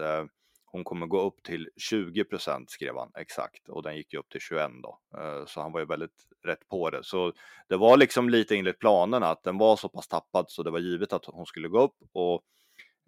hon 0.75 0.83
kommer 0.83 1.07
gå 1.07 1.21
upp 1.21 1.43
till 1.43 1.69
20 1.77 2.23
procent 2.23 2.69
skrev 2.69 2.97
han 2.97 3.11
exakt 3.17 3.69
och 3.69 3.83
den 3.83 3.97
gick 3.97 4.13
ju 4.13 4.19
upp 4.19 4.29
till 4.29 4.41
21 4.41 4.71
då. 4.83 4.99
Eh, 5.17 5.45
så 5.45 5.61
han 5.61 5.71
var 5.71 5.79
ju 5.79 5.85
väldigt 5.85 6.27
rätt 6.43 6.67
på 6.67 6.89
det. 6.89 7.03
Så 7.03 7.33
det 7.67 7.77
var 7.77 7.97
liksom 7.97 8.29
lite 8.29 8.55
enligt 8.55 8.79
planerna 8.79 9.27
att 9.27 9.43
den 9.43 9.57
var 9.57 9.75
så 9.75 9.89
pass 9.89 10.07
tappad 10.07 10.45
så 10.47 10.63
det 10.63 10.71
var 10.71 10.79
givet 10.79 11.13
att 11.13 11.25
hon 11.25 11.45
skulle 11.45 11.67
gå 11.67 11.81
upp 11.81 11.95
och 12.13 12.43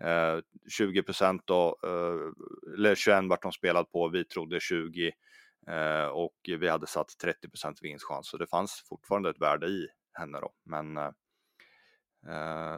eh, 0.08 0.40
20 0.78 1.04
procent 1.04 1.42
då, 1.46 1.78
eh, 1.84 2.74
eller 2.74 2.96
21 2.96 3.24
vart 3.30 3.42
de 3.42 3.52
spelat 3.52 3.92
på, 3.92 4.08
vi 4.08 4.26
trodde 4.26 4.60
20 4.60 5.12
och 6.12 6.38
vi 6.60 6.68
hade 6.68 6.88
satt 6.88 7.18
30 7.22 7.50
procent 7.50 7.80
vinstchans 7.82 8.30
så 8.30 8.38
det 8.38 8.48
fanns 8.48 8.86
fortfarande 8.90 9.30
ett 9.30 9.42
värde 9.42 9.68
i 9.68 9.88
henne 10.14 10.40
då. 10.40 10.52
Men 10.66 11.00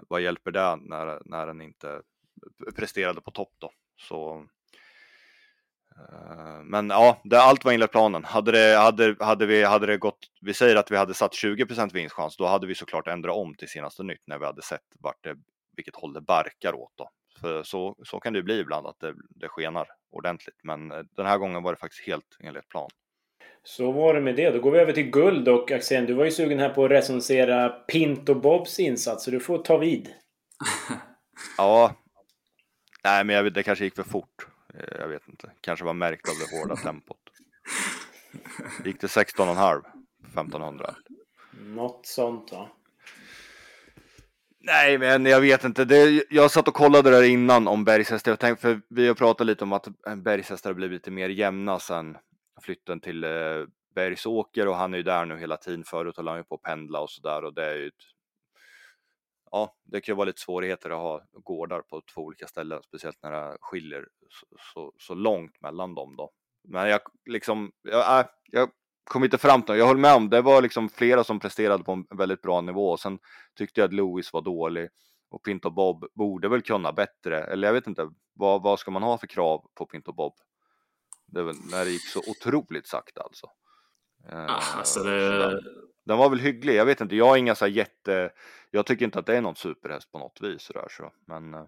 vad 0.07 0.21
hjälper 0.21 0.51
det 0.51 0.75
när, 0.75 1.21
när 1.25 1.47
den 1.47 1.61
inte 1.61 2.01
presterade 2.75 3.21
på 3.21 3.31
topp 3.31 3.53
då? 3.59 3.71
Så 3.99 4.47
men 6.63 6.89
ja, 6.89 7.21
det, 7.23 7.41
allt 7.41 7.65
var 7.65 7.73
enligt 7.73 7.91
planen. 7.91 8.23
Hade 8.23 8.51
det, 8.51 8.77
hade, 8.77 9.15
hade, 9.19 9.45
vi, 9.45 9.63
hade 9.63 9.85
det 9.85 9.97
gått, 9.97 10.19
vi 10.41 10.53
säger 10.53 10.75
att 10.75 10.91
vi 10.91 10.97
hade 10.97 11.13
satt 11.13 11.31
20% 11.31 11.93
vinstchans, 11.93 12.37
då 12.37 12.45
hade 12.45 12.67
vi 12.67 12.75
såklart 12.75 13.07
ändrat 13.07 13.35
om 13.35 13.55
till 13.55 13.67
senaste 13.67 14.03
nytt 14.03 14.21
när 14.27 14.39
vi 14.39 14.45
hade 14.45 14.61
sett 14.61 14.85
vart 14.99 15.23
det, 15.23 15.35
vilket 15.75 15.95
håll 15.95 16.13
det 16.13 16.21
barkar 16.21 16.73
åt. 16.75 16.93
Då. 16.97 17.09
För 17.41 17.63
så, 17.63 17.95
så 18.03 18.19
kan 18.19 18.33
det 18.33 18.43
bli 18.43 18.59
ibland 18.59 18.87
att 18.87 18.99
det, 18.99 19.13
det 19.29 19.49
skenar 19.49 19.87
ordentligt, 20.11 20.59
men 20.63 20.91
eh, 20.91 20.99
den 21.15 21.25
här 21.25 21.37
gången 21.37 21.63
var 21.63 21.73
det 21.73 21.79
faktiskt 21.79 22.07
helt 22.07 22.37
enligt 22.39 22.69
plan. 22.69 22.89
Så 23.63 23.91
var 23.91 24.13
det 24.13 24.21
med 24.21 24.35
det. 24.35 24.49
Då 24.49 24.59
går 24.59 24.71
vi 24.71 24.79
över 24.79 24.93
till 24.93 25.09
guld 25.09 25.47
och 25.47 25.71
Axén, 25.71 26.05
du 26.05 26.13
var 26.13 26.25
ju 26.25 26.31
sugen 26.31 26.59
här 26.59 26.69
på 26.69 26.85
att 26.85 26.91
recensera 26.91 27.69
Pinto 27.69 28.35
Bobs 28.35 28.79
insats, 28.79 29.23
så 29.23 29.31
du 29.31 29.39
får 29.39 29.57
ta 29.57 29.77
vid. 29.77 30.09
ja, 31.57 31.95
nej 33.03 33.23
men 33.23 33.35
jag 33.35 33.43
vet, 33.43 33.53
det 33.53 33.63
kanske 33.63 33.83
gick 33.83 33.95
för 33.95 34.03
fort. 34.03 34.47
Eh, 34.73 34.99
jag 34.99 35.07
vet 35.07 35.27
inte, 35.27 35.51
kanske 35.61 35.85
var 35.85 35.93
märkt 35.93 36.29
av 36.29 36.35
det 36.35 36.57
hårda 36.57 36.75
tempot. 36.83 37.17
Gick 38.85 39.01
det 39.01 39.07
16,5 39.07 39.83
1500? 40.23 40.95
Något 41.51 42.05
sånt 42.05 42.51
va? 42.51 42.69
Nej, 44.61 44.97
men 44.97 45.25
jag 45.25 45.41
vet 45.41 45.63
inte. 45.63 45.85
Det, 45.85 46.23
jag 46.29 46.51
satt 46.51 46.67
och 46.67 46.73
kollade 46.73 47.09
där 47.09 47.23
innan 47.23 47.67
om 47.67 47.83
bergshästar. 47.83 48.31
Jag 48.31 48.39
tänkte, 48.39 48.61
för 48.61 48.81
vi 48.89 49.07
har 49.07 49.15
pratat 49.15 49.47
lite 49.47 49.63
om 49.63 49.73
att 49.73 49.87
bergshästar 50.17 50.69
har 50.69 50.75
blivit 50.75 50.95
lite 50.95 51.11
mer 51.11 51.29
jämna 51.29 51.79
sedan 51.79 52.17
flytten 52.61 52.99
till 52.99 53.23
eh, 53.23 53.29
Bergsåker 53.95 54.67
och 54.67 54.75
han 54.75 54.93
är 54.93 54.97
ju 54.97 55.03
där 55.03 55.25
nu 55.25 55.37
hela 55.37 55.57
tiden. 55.57 55.83
Förut 55.83 56.17
höll 56.17 56.27
han 56.27 56.37
ju 56.37 56.43
på 56.43 56.55
att 56.55 56.61
pendla 56.61 56.99
och 56.99 57.09
sådär 57.09 57.43
och 57.43 57.53
det 57.53 57.65
är 57.65 57.75
ju 57.75 57.87
ett 57.87 57.93
ja, 59.51 59.75
det 59.83 60.01
kan 60.01 60.13
ju 60.13 60.17
vara 60.17 60.25
lite 60.25 60.41
svårigheter 60.41 60.89
att 60.89 60.97
ha 60.97 61.21
gårdar 61.31 61.81
på 61.81 62.01
två 62.13 62.21
olika 62.21 62.47
ställen, 62.47 62.83
speciellt 62.83 63.23
när 63.23 63.31
det 63.31 63.57
skiljer 63.61 64.07
så, 64.29 64.45
så, 64.73 64.93
så 64.97 65.13
långt 65.13 65.61
mellan 65.61 65.95
dem 65.95 66.15
då. 66.15 66.31
Men 66.63 66.89
jag 66.89 67.01
liksom, 67.25 67.71
jag, 67.81 68.19
äh, 68.19 68.25
jag 68.45 68.69
kom 69.03 69.23
inte 69.23 69.37
fram 69.37 69.61
till 69.61 69.75
Jag 69.75 69.87
höll 69.87 69.97
med 69.97 70.15
om 70.15 70.29
det 70.29 70.41
var 70.41 70.61
liksom 70.61 70.89
flera 70.89 71.23
som 71.23 71.39
presterade 71.39 71.83
på 71.83 71.91
en 71.91 72.17
väldigt 72.17 72.41
bra 72.41 72.61
nivå. 72.61 72.91
och 72.91 72.99
Sen 72.99 73.19
tyckte 73.57 73.81
jag 73.81 73.87
att 73.87 73.93
Louis 73.93 74.33
var 74.33 74.41
dålig 74.41 74.89
och 75.29 75.43
Pinto 75.43 75.69
Bob 75.69 76.05
borde 76.15 76.49
väl 76.49 76.61
kunna 76.61 76.91
bättre. 76.91 77.43
Eller 77.43 77.67
jag 77.67 77.73
vet 77.73 77.87
inte, 77.87 78.09
vad, 78.33 78.63
vad 78.63 78.79
ska 78.79 78.91
man 78.91 79.03
ha 79.03 79.17
för 79.17 79.27
krav 79.27 79.65
på 79.75 79.85
Pinto 79.85 80.13
Bob? 80.13 80.33
Det 81.27 81.43
väl, 81.43 81.55
när 81.71 81.85
det 81.85 81.91
gick 81.91 82.07
så 82.07 82.19
otroligt 82.19 82.87
sakta 82.87 83.21
alltså. 83.21 83.47
Ah, 84.31 84.77
alltså 84.77 85.03
det, 85.03 85.61
den 86.09 86.17
var 86.17 86.29
väl 86.29 86.39
hygglig. 86.39 86.75
Jag 86.75 86.85
vet 86.85 87.01
inte, 87.01 87.15
jag 87.15 87.25
har 87.25 87.37
inga 87.37 87.55
så 87.55 87.67
jätte... 87.67 88.31
Jag 88.71 88.85
tycker 88.85 89.05
inte 89.05 89.19
att 89.19 89.25
det 89.25 89.37
är 89.37 89.41
någon 89.41 89.55
superhäst 89.55 90.11
på 90.11 90.19
något 90.19 90.39
vis 90.41 90.61
sådär 90.61 90.87
så. 90.89 91.11
Men 91.27 91.53
uh, 91.53 91.61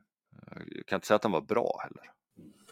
jag 0.67 0.85
kan 0.85 0.97
inte 0.97 1.07
säga 1.07 1.15
att 1.15 1.21
den 1.21 1.31
var 1.31 1.41
bra 1.41 1.79
heller. 1.83 2.03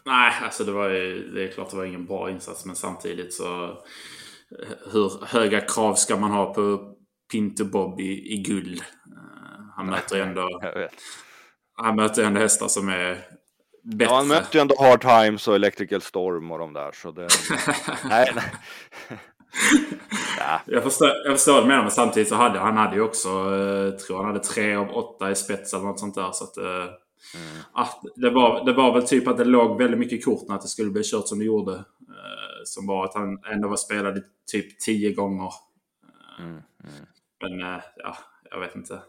Nej, 0.04 0.32
alltså 0.42 0.64
det 0.64 0.72
var 0.72 0.88
ju, 0.88 1.30
det 1.30 1.44
är 1.44 1.48
klart 1.48 1.70
det 1.70 1.76
var 1.76 1.84
ingen 1.84 2.06
bra 2.06 2.30
insats 2.30 2.64
men 2.64 2.76
samtidigt 2.76 3.34
så 3.34 3.64
eh, 3.64 4.92
hur 4.92 5.26
höga 5.26 5.60
krav 5.60 5.94
ska 5.94 6.16
man 6.16 6.30
ha 6.30 6.54
på 6.54 6.94
Pinto 7.32 7.64
Bob 7.64 8.00
i, 8.00 8.34
i 8.34 8.42
guld? 8.42 8.74
Uh, 8.76 9.70
han 9.76 9.86
möter 9.86 10.16
ju 10.16 10.22
ändå 10.22 10.60
han 11.74 11.96
möter 11.96 12.24
ändå 12.24 12.40
hästar 12.40 12.68
som 12.68 12.88
är 12.88 13.26
bättre. 13.84 14.12
Ja, 14.12 14.16
han 14.16 14.28
möter 14.28 14.54
ju 14.54 14.60
ändå 14.60 14.74
Hard 14.78 15.00
Times 15.00 15.48
och 15.48 15.54
Electrical 15.54 16.00
Storm 16.00 16.50
och 16.50 16.58
de 16.58 16.72
där 16.72 16.92
så 16.92 17.10
det... 17.10 17.28
nej, 18.08 18.32
nej. 18.34 18.52
Ja. 20.38 20.60
jag, 20.66 20.82
förstår, 20.82 21.08
jag 21.08 21.32
förstår 21.32 21.60
det 21.60 21.66
med 21.66 21.78
men 21.78 21.90
samtidigt 21.90 22.28
så 22.28 22.34
hade 22.34 22.58
han 22.58 22.76
hade 22.76 22.96
ju 22.96 23.02
också, 23.02 23.28
eh, 23.28 23.90
tror 23.90 24.16
han 24.16 24.26
hade 24.26 24.38
tre 24.38 24.74
av 24.74 24.90
åtta 24.90 25.30
i 25.30 25.34
spets 25.34 25.74
eller 25.74 25.84
något 25.84 26.00
sånt 26.00 26.14
där. 26.14 26.32
Så 26.32 26.44
att, 26.44 26.56
eh, 26.56 26.64
mm. 26.64 27.62
att 27.72 28.00
det, 28.16 28.30
var, 28.30 28.64
det 28.64 28.72
var 28.72 28.94
väl 28.94 29.06
typ 29.06 29.28
att 29.28 29.36
det 29.36 29.44
låg 29.44 29.78
väldigt 29.78 30.00
mycket 30.00 30.18
i 30.18 30.22
korten 30.22 30.54
att 30.54 30.62
det 30.62 30.68
skulle 30.68 30.90
bli 30.90 31.02
kört 31.04 31.28
som 31.28 31.38
det 31.38 31.44
gjorde. 31.44 31.72
Eh, 31.74 32.64
som 32.64 32.86
var 32.86 33.04
att 33.04 33.14
han 33.14 33.44
ändå 33.52 33.68
var 33.68 33.76
spelad 33.76 34.22
typ 34.52 34.80
tio 34.80 35.12
gånger. 35.12 35.52
Mm. 36.38 36.50
Mm. 36.50 37.06
Men 37.40 37.80
ja, 37.96 38.16
jag 38.50 38.60
vet 38.60 38.74
inte. 38.74 39.00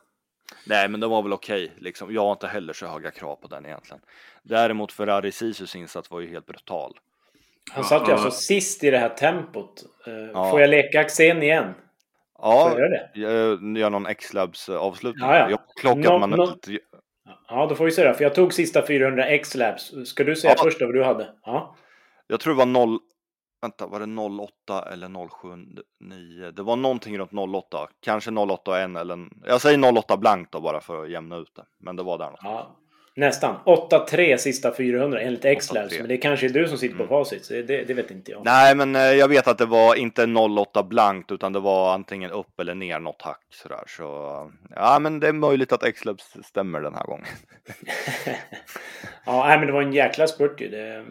Nej, 0.66 0.90
men 0.90 1.00
det 1.00 1.08
var 1.08 1.24
väl 1.24 1.34
okej. 1.34 1.66
Okay, 1.66 1.78
liksom. 1.80 2.14
Jag 2.14 2.22
har 2.22 2.32
inte 2.32 2.48
heller 2.48 2.74
så 2.74 2.88
höga 2.88 3.12
krav 3.12 3.36
på 3.36 3.48
den 3.48 3.66
egentligen. 3.66 4.02
Däremot 4.44 4.92
Ferrari 4.92 5.32
Sisus 5.32 5.76
insats 5.76 6.12
var 6.12 6.20
ju 6.20 6.30
helt 6.30 6.46
brutal. 6.46 7.00
Han 7.72 7.84
satt 7.84 8.08
ju 8.08 8.12
alltså 8.12 8.32
sist 8.32 8.84
i 8.84 8.92
det 8.92 8.98
här 8.98 9.10
tempot. 9.10 9.84
Eh, 10.08 10.14
ja. 10.14 10.50
Får 10.50 10.62
jag 10.62 10.70
leka 10.70 11.00
Axén 11.00 11.44
igen? 11.44 11.74
Ja, 12.42 12.78
gör 13.76 13.90
någon 13.90 14.06
X-labs 14.06 14.70
eh, 14.70 14.78
avslutning. 14.78 15.30
Ja, 15.30 15.38
ja. 15.38 15.50
Jag 15.50 15.60
klockat 15.82 16.12
no, 16.12 16.18
man 16.18 16.30
no... 16.30 16.56
Ja, 17.48 17.66
då 17.66 17.76
får 17.76 17.86
vi 17.86 17.92
se 17.92 18.04
det. 18.04 18.14
För 18.14 18.24
jag 18.24 18.36
tog 18.36 18.54
sista 18.54 18.88
400 18.88 19.26
X-labs. 19.26 19.94
Ska 20.06 20.24
du 20.24 20.36
säga 20.36 20.54
ja. 20.58 20.64
först 20.64 20.82
vad 20.82 20.94
du 20.94 21.04
hade? 21.04 21.30
Ja. 21.44 21.76
Jag 22.28 22.40
tror 22.40 22.54
det 22.54 22.58
var 22.58 22.66
0... 22.66 23.00
Vänta, 23.62 23.88
var 23.88 24.00
det 24.00 24.22
08 24.76 24.94
eller 24.94 25.28
079? 25.30 26.52
Det 26.52 26.64
var 26.64 26.76
någonting 26.76 27.20
runt 27.20 27.34
08. 27.56 27.88
Kanske 28.00 28.32
08 28.32 28.72
och 28.72 28.78
1 28.78 28.98
eller... 28.98 29.30
Jag 29.46 29.62
säger 29.62 29.98
08 29.98 30.18
blankt 30.18 30.52
då 30.52 30.62
bara 30.62 30.82
för 30.82 31.04
att 31.04 31.12
jämna 31.12 31.38
ut 31.38 31.56
det. 31.56 31.64
Men 31.80 31.96
det 31.96 32.04
var 32.04 32.18
där 32.18 32.26
någonstans. 32.26 32.66
Ja. 32.70 32.81
Nästan. 33.22 33.56
8-3 33.66 34.38
sista 34.38 34.74
400 34.74 35.22
enligt 35.22 35.46
X-Labs. 35.46 36.00
Men 36.00 36.08
det 36.08 36.18
kanske 36.18 36.46
är 36.46 36.50
du 36.50 36.68
som 36.68 36.78
sitter 36.78 36.96
på 36.96 37.04
mm. 37.04 37.10
facit. 37.10 37.46
Så 37.46 37.54
det, 37.54 37.62
det, 37.62 37.94
vet 37.94 38.12
inte 38.12 38.32
jag. 38.32 38.46
Nej, 38.46 38.76
men 38.76 38.96
eh, 38.96 39.02
jag 39.02 39.28
vet 39.28 39.48
att 39.48 39.58
det 39.58 39.66
var 39.66 39.96
inte 39.96 40.28
08 40.60 40.84
blankt 40.84 41.32
utan 41.32 41.54
det 41.54 41.60
var 41.60 41.94
antingen 41.94 42.32
upp 42.32 42.60
eller 42.60 42.76
ner 42.76 43.00
något 43.00 43.22
hack 43.22 43.46
sådär. 43.50 43.84
Så 43.88 44.04
ja, 44.76 45.00
men 45.00 45.20
det 45.20 45.28
är 45.28 45.34
möjligt 45.34 45.72
att 45.72 45.84
X-Labs 45.84 46.38
stämmer 46.44 46.82
den 46.82 46.96
här 46.96 47.04
gången. 47.04 47.26
ja, 49.26 49.46
nej, 49.48 49.58
men 49.58 49.68
det 49.68 49.74
var 49.74 49.82
en 49.82 49.94
jäkla 49.94 50.28
spurt 50.28 50.62
ju. 50.62 50.70
Det... 50.70 51.06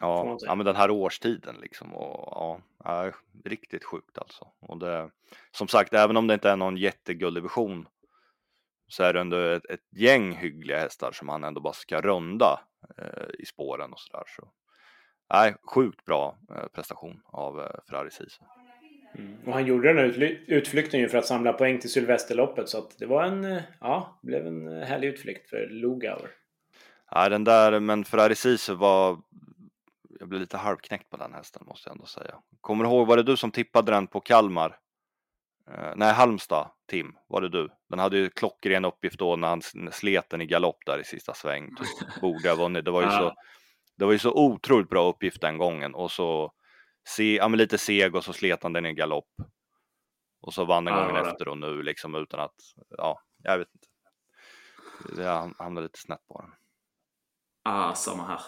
Ja, 0.00 0.38
ja, 0.40 0.54
men 0.54 0.66
den 0.66 0.76
här 0.76 0.90
årstiden 0.90 1.54
liksom. 1.62 1.94
Och, 1.94 2.60
ja, 2.84 3.10
riktigt 3.44 3.84
sjukt 3.84 4.18
alltså. 4.18 4.46
Och 4.60 4.78
det, 4.78 5.10
som 5.52 5.68
sagt, 5.68 5.94
även 5.94 6.16
om 6.16 6.26
det 6.26 6.34
inte 6.34 6.50
är 6.50 6.56
någon 6.56 6.76
jättegulddivision 6.76 7.86
så 8.92 9.02
är 9.02 9.12
det 9.12 9.20
ändå 9.20 9.36
ett, 9.36 9.66
ett 9.70 9.92
gäng 9.96 10.32
hyggliga 10.32 10.78
hästar 10.78 11.12
som 11.12 11.28
han 11.28 11.44
ändå 11.44 11.60
bara 11.60 11.72
ska 11.72 12.00
runda 12.00 12.60
eh, 12.98 13.28
i 13.38 13.46
spåren 13.46 13.92
och 13.92 14.00
sådär. 14.00 14.24
Så, 14.26 14.48
nej, 15.34 15.54
sjukt 15.74 16.04
bra 16.04 16.38
eh, 16.50 16.66
prestation 16.66 17.20
av 17.24 17.60
eh, 17.60 17.66
Ferrari 17.90 18.10
Sisu. 18.10 18.42
Mm. 19.18 19.36
Och 19.46 19.52
han 19.52 19.66
gjorde 19.66 19.88
den 19.88 19.96
här 19.96 20.38
utflykten 20.46 21.00
ju 21.00 21.08
för 21.08 21.18
att 21.18 21.26
samla 21.26 21.52
poäng 21.52 21.78
till 21.78 21.90
Sylvesterloppet 21.90 22.68
så 22.68 22.78
att 22.78 22.98
det 22.98 23.06
var 23.06 23.24
en, 23.24 23.44
eh, 23.44 23.62
ja, 23.80 24.18
blev 24.22 24.46
en 24.46 24.68
eh, 24.68 24.86
härlig 24.86 25.08
utflykt 25.08 25.50
för 25.50 25.68
Lugauer. 25.70 26.30
Ja, 27.10 27.28
den 27.28 27.44
där, 27.44 27.80
men 27.80 28.04
Ferrari 28.04 28.34
Sisu 28.34 28.74
var, 28.74 29.18
jag 30.20 30.28
blev 30.28 30.40
lite 30.40 30.56
halvknäckt 30.56 31.10
på 31.10 31.16
den 31.16 31.34
hästen 31.34 31.62
måste 31.66 31.88
jag 31.88 31.94
ändå 31.94 32.06
säga. 32.06 32.34
Kommer 32.60 32.84
du 32.84 32.90
ihåg, 32.90 33.06
var 33.06 33.16
det 33.16 33.22
du 33.22 33.36
som 33.36 33.50
tippade 33.50 33.92
den 33.92 34.06
på 34.06 34.20
Kalmar? 34.20 34.78
Uh, 35.70 35.92
nej, 35.96 36.12
Halmstad, 36.12 36.70
Tim, 36.88 37.16
var 37.28 37.40
det 37.40 37.48
du? 37.48 37.68
Den 37.88 37.98
hade 37.98 38.18
ju 38.18 38.30
klockren 38.30 38.84
uppgift 38.84 39.18
då 39.18 39.36
när 39.36 39.48
han 39.48 39.62
slet 39.92 40.30
den 40.30 40.40
i 40.40 40.46
galopp 40.46 40.78
där 40.86 40.98
i 40.98 41.04
sista 41.04 41.34
sväng. 41.34 41.76
Typ. 41.76 42.20
Borde 42.20 42.48
ha 42.48 42.56
vunnit. 42.56 42.84
Det 42.84 42.90
var 42.90 43.02
ju, 43.02 43.10
så, 43.18 43.34
det 43.96 44.04
var 44.04 44.12
ju 44.12 44.18
så 44.18 44.32
otroligt 44.32 44.88
bra 44.88 45.08
uppgift 45.08 45.40
den 45.40 45.58
gången 45.58 45.94
och 45.94 46.10
så 46.10 46.52
se, 47.08 47.36
ja, 47.36 47.48
men 47.48 47.58
lite 47.58 47.78
seg 47.78 48.14
och 48.14 48.24
så 48.24 48.32
slet 48.32 48.62
han 48.62 48.72
den 48.72 48.86
i 48.86 48.94
galopp. 48.94 49.30
Och 50.40 50.54
så 50.54 50.64
vann 50.64 50.84
den 50.84 50.94
gången 50.94 51.14
ja, 51.14 51.30
efter 51.30 51.48
och 51.48 51.58
nu 51.58 51.82
liksom 51.82 52.14
utan 52.14 52.40
att, 52.40 52.54
ja, 52.88 53.20
jag 53.42 53.58
vet 53.58 53.68
inte. 53.74 53.86
Det 55.16 55.54
hamnade 55.58 55.86
lite 55.86 55.98
snett 55.98 56.26
på 56.28 56.40
den. 56.40 56.50
Ah, 57.64 57.94
samma 57.94 58.26
här. 58.26 58.40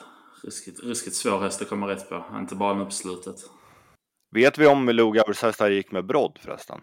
Ruskigt, 0.43 0.81
ruskigt 0.81 1.17
svår 1.17 1.41
häst 1.41 1.63
att 1.63 1.69
komma 1.69 1.89
rätt 1.89 2.09
på, 2.09 2.25
inte 2.35 2.55
bara 2.55 2.75
nu 2.75 2.85
på 2.85 2.91
slutet. 2.91 3.37
Vet 4.31 4.59
vi 4.59 4.67
om 4.67 4.89
Lugauers 4.89 5.43
hästar 5.43 5.71
gick 5.71 5.93
med 5.93 6.07
brodd 6.07 6.39
förresten? 6.43 6.81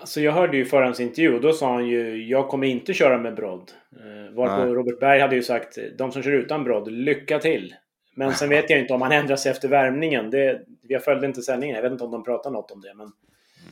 Alltså 0.00 0.20
jag 0.20 0.32
hörde 0.32 0.56
ju 0.56 0.64
förhandsintervju 0.64 1.34
och 1.34 1.40
då 1.40 1.52
sa 1.52 1.72
han 1.72 1.86
ju 1.86 2.26
jag 2.26 2.48
kommer 2.48 2.66
inte 2.66 2.94
köra 2.94 3.18
med 3.18 3.34
brodd. 3.34 3.72
Eh, 3.92 4.34
varpå 4.34 4.74
Robert 4.74 5.00
Berg 5.00 5.20
hade 5.20 5.36
ju 5.36 5.42
sagt 5.42 5.78
de 5.98 6.12
som 6.12 6.22
kör 6.22 6.32
utan 6.32 6.64
brodd, 6.64 6.92
lycka 6.92 7.38
till. 7.38 7.74
Men 8.16 8.34
sen 8.34 8.48
vet 8.48 8.70
jag 8.70 8.78
inte 8.78 8.94
om 8.94 9.02
han 9.02 9.12
ändrar 9.12 9.36
sig 9.36 9.52
efter 9.52 9.68
värmningen. 9.68 10.30
Det, 10.30 10.62
jag 10.82 11.04
följde 11.04 11.26
inte 11.26 11.42
sändningen. 11.42 11.76
Jag 11.76 11.82
vet 11.82 11.92
inte 11.92 12.04
om 12.04 12.10
de 12.10 12.24
pratar 12.24 12.50
något 12.50 12.70
om 12.70 12.80
det. 12.80 12.94
Men, 12.94 13.12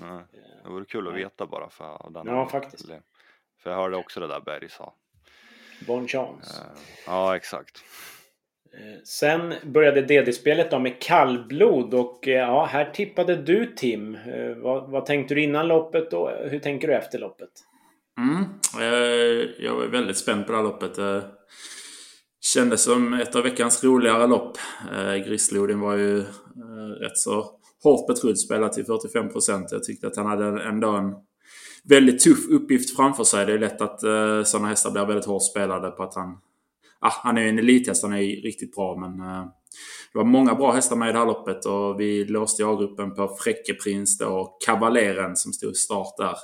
Nej, 0.00 0.24
det 0.64 0.70
vore 0.70 0.84
kul 0.84 1.08
att 1.08 1.14
veta 1.14 1.46
bara. 1.46 1.68
För 1.68 2.10
den 2.10 2.26
ja, 2.26 2.48
faktiskt. 2.48 2.86
För 3.62 3.70
jag 3.70 3.76
hörde 3.76 3.96
också 3.96 4.20
det 4.20 4.26
där 4.26 4.40
Berg 4.40 4.68
sa. 4.68 4.94
Bon 5.86 6.08
chance. 6.08 6.60
Eh, 6.60 6.80
ja, 7.06 7.36
exakt. 7.36 7.84
Eh, 8.74 9.00
sen 9.04 9.54
började 9.64 10.02
DD-spelet 10.02 10.70
då 10.70 10.78
med 10.78 11.02
kallblod 11.02 11.94
och 11.94 12.28
eh, 12.28 12.34
ja, 12.34 12.64
här 12.64 12.90
tippade 12.94 13.36
du 13.36 13.66
Tim. 13.76 14.14
Eh, 14.14 14.56
vad, 14.56 14.90
vad 14.90 15.06
tänkte 15.06 15.34
du 15.34 15.42
innan 15.42 15.68
loppet 15.68 16.12
och 16.12 16.30
hur 16.50 16.58
tänker 16.58 16.88
du 16.88 16.94
efter 16.94 17.18
loppet? 17.18 17.50
Mm, 18.18 18.44
jag 19.58 19.74
var 19.74 19.86
väldigt 19.86 20.16
spänd 20.16 20.46
på 20.46 20.52
det 20.52 20.58
här 20.58 20.64
loppet. 20.64 20.98
Kändes 22.40 22.82
som 22.82 23.14
ett 23.14 23.36
av 23.36 23.42
veckans 23.42 23.84
roligare 23.84 24.26
lopp. 24.26 24.58
Grisslodin 25.26 25.80
var 25.80 25.96
ju 25.96 26.18
rätt 27.00 27.16
så 27.16 27.46
hårt 27.82 28.06
betrodd, 28.06 28.38
spelad 28.38 28.72
till 28.72 28.84
45 28.84 29.28
procent. 29.28 29.68
Jag 29.70 29.84
tyckte 29.84 30.06
att 30.06 30.16
han 30.16 30.26
hade 30.26 30.62
ändå 30.62 30.90
en 30.90 31.14
väldigt 31.84 32.20
tuff 32.20 32.48
uppgift 32.50 32.96
framför 32.96 33.24
sig. 33.24 33.46
Det 33.46 33.52
är 33.52 33.58
lätt 33.58 33.80
att 33.80 34.00
sådana 34.46 34.68
hästar 34.68 34.90
blir 34.90 35.06
väldigt 35.06 35.26
hårt 35.26 35.50
spelade 35.50 35.90
på 35.90 36.02
att 36.02 36.14
han... 36.14 36.38
Ah, 37.02 37.12
han 37.22 37.38
är 37.38 37.42
ju 37.42 37.48
en 37.48 37.58
elithäst, 37.58 38.02
han 38.02 38.12
är 38.12 38.42
riktigt 38.42 38.74
bra 38.74 38.96
men... 38.96 39.20
Eh, 39.20 39.46
det 40.12 40.18
var 40.18 40.24
många 40.24 40.54
bra 40.54 40.72
hästar 40.72 40.96
med 40.96 41.08
i 41.08 41.12
det 41.12 41.18
här 41.18 41.26
loppet 41.26 41.64
och 41.64 42.00
vi 42.00 42.24
låste 42.24 42.62
i 42.62 42.64
A-gruppen 42.64 43.14
på 43.14 43.36
Fräckeprins 43.40 44.20
och 44.20 44.58
Kavaleren 44.66 45.36
som 45.36 45.52
stod 45.52 45.76
start 45.76 46.16
där. 46.16 46.36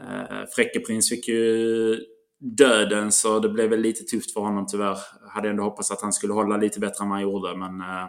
Eh, 0.00 0.46
Fräckeprins 0.56 1.08
fick 1.08 1.28
ju 1.28 1.96
döden 2.40 3.12
så 3.12 3.38
det 3.38 3.48
blev 3.48 3.70
väl 3.70 3.80
lite 3.80 4.04
tufft 4.04 4.32
för 4.32 4.40
honom 4.40 4.66
tyvärr. 4.66 4.98
Hade 5.34 5.48
ändå 5.48 5.62
hoppats 5.62 5.90
att 5.90 6.02
han 6.02 6.12
skulle 6.12 6.32
hålla 6.32 6.56
lite 6.56 6.80
bättre 6.80 7.04
än 7.04 7.08
vad 7.08 7.18
han 7.18 7.22
gjorde 7.22 7.56
men 7.56 7.80
eh, 7.80 8.08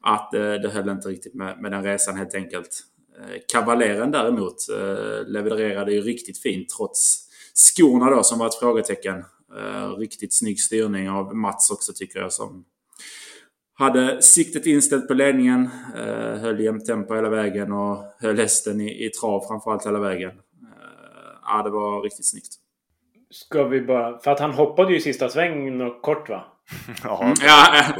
att 0.00 0.34
eh, 0.34 0.40
det 0.40 0.70
höll 0.72 0.88
inte 0.88 1.08
riktigt 1.08 1.34
med, 1.34 1.60
med 1.62 1.72
den 1.72 1.82
resan 1.82 2.16
helt 2.16 2.34
enkelt. 2.34 2.80
Eh, 3.20 3.36
Kavaleren 3.52 4.10
däremot 4.10 4.68
eh, 4.70 5.26
levererade 5.26 5.92
ju 5.92 6.00
riktigt 6.00 6.42
fint 6.42 6.68
trots 6.68 7.28
skorna 7.54 8.10
då 8.10 8.22
som 8.22 8.38
var 8.38 8.46
ett 8.46 8.58
frågetecken. 8.58 9.24
Eh, 9.58 9.96
riktigt 9.98 10.38
snygg 10.38 10.60
styrning 10.60 11.10
av 11.10 11.36
Mats 11.36 11.70
också 11.70 11.92
tycker 11.92 12.20
jag 12.20 12.32
som 12.32 12.64
hade 13.74 14.22
siktet 14.22 14.66
inställt 14.66 15.08
på 15.08 15.14
ledningen, 15.14 15.70
eh, 15.96 16.40
höll 16.40 16.60
jämnt 16.60 16.86
tempo 16.86 17.14
hela 17.14 17.28
vägen 17.28 17.72
och 17.72 18.04
höll 18.18 18.36
hästen 18.38 18.80
i, 18.80 19.06
i 19.06 19.10
trav 19.10 19.46
framförallt 19.48 19.86
hela 19.86 19.98
vägen. 19.98 20.30
Eh, 20.30 21.38
ja, 21.42 21.62
det 21.62 21.70
var 21.70 22.02
riktigt 22.02 22.30
snyggt. 22.30 22.54
Ska 23.30 23.64
vi 23.64 23.80
bara... 23.80 24.18
För 24.18 24.30
att 24.30 24.40
han 24.40 24.50
hoppade 24.50 24.90
ju 24.92 24.98
i 24.98 25.00
sista 25.00 25.28
sväng 25.28 25.78
något 25.78 26.02
kort 26.02 26.28
va? 26.28 26.44
Ja, 27.04 27.22
Mm, 27.22 27.34
ja. 27.40 27.94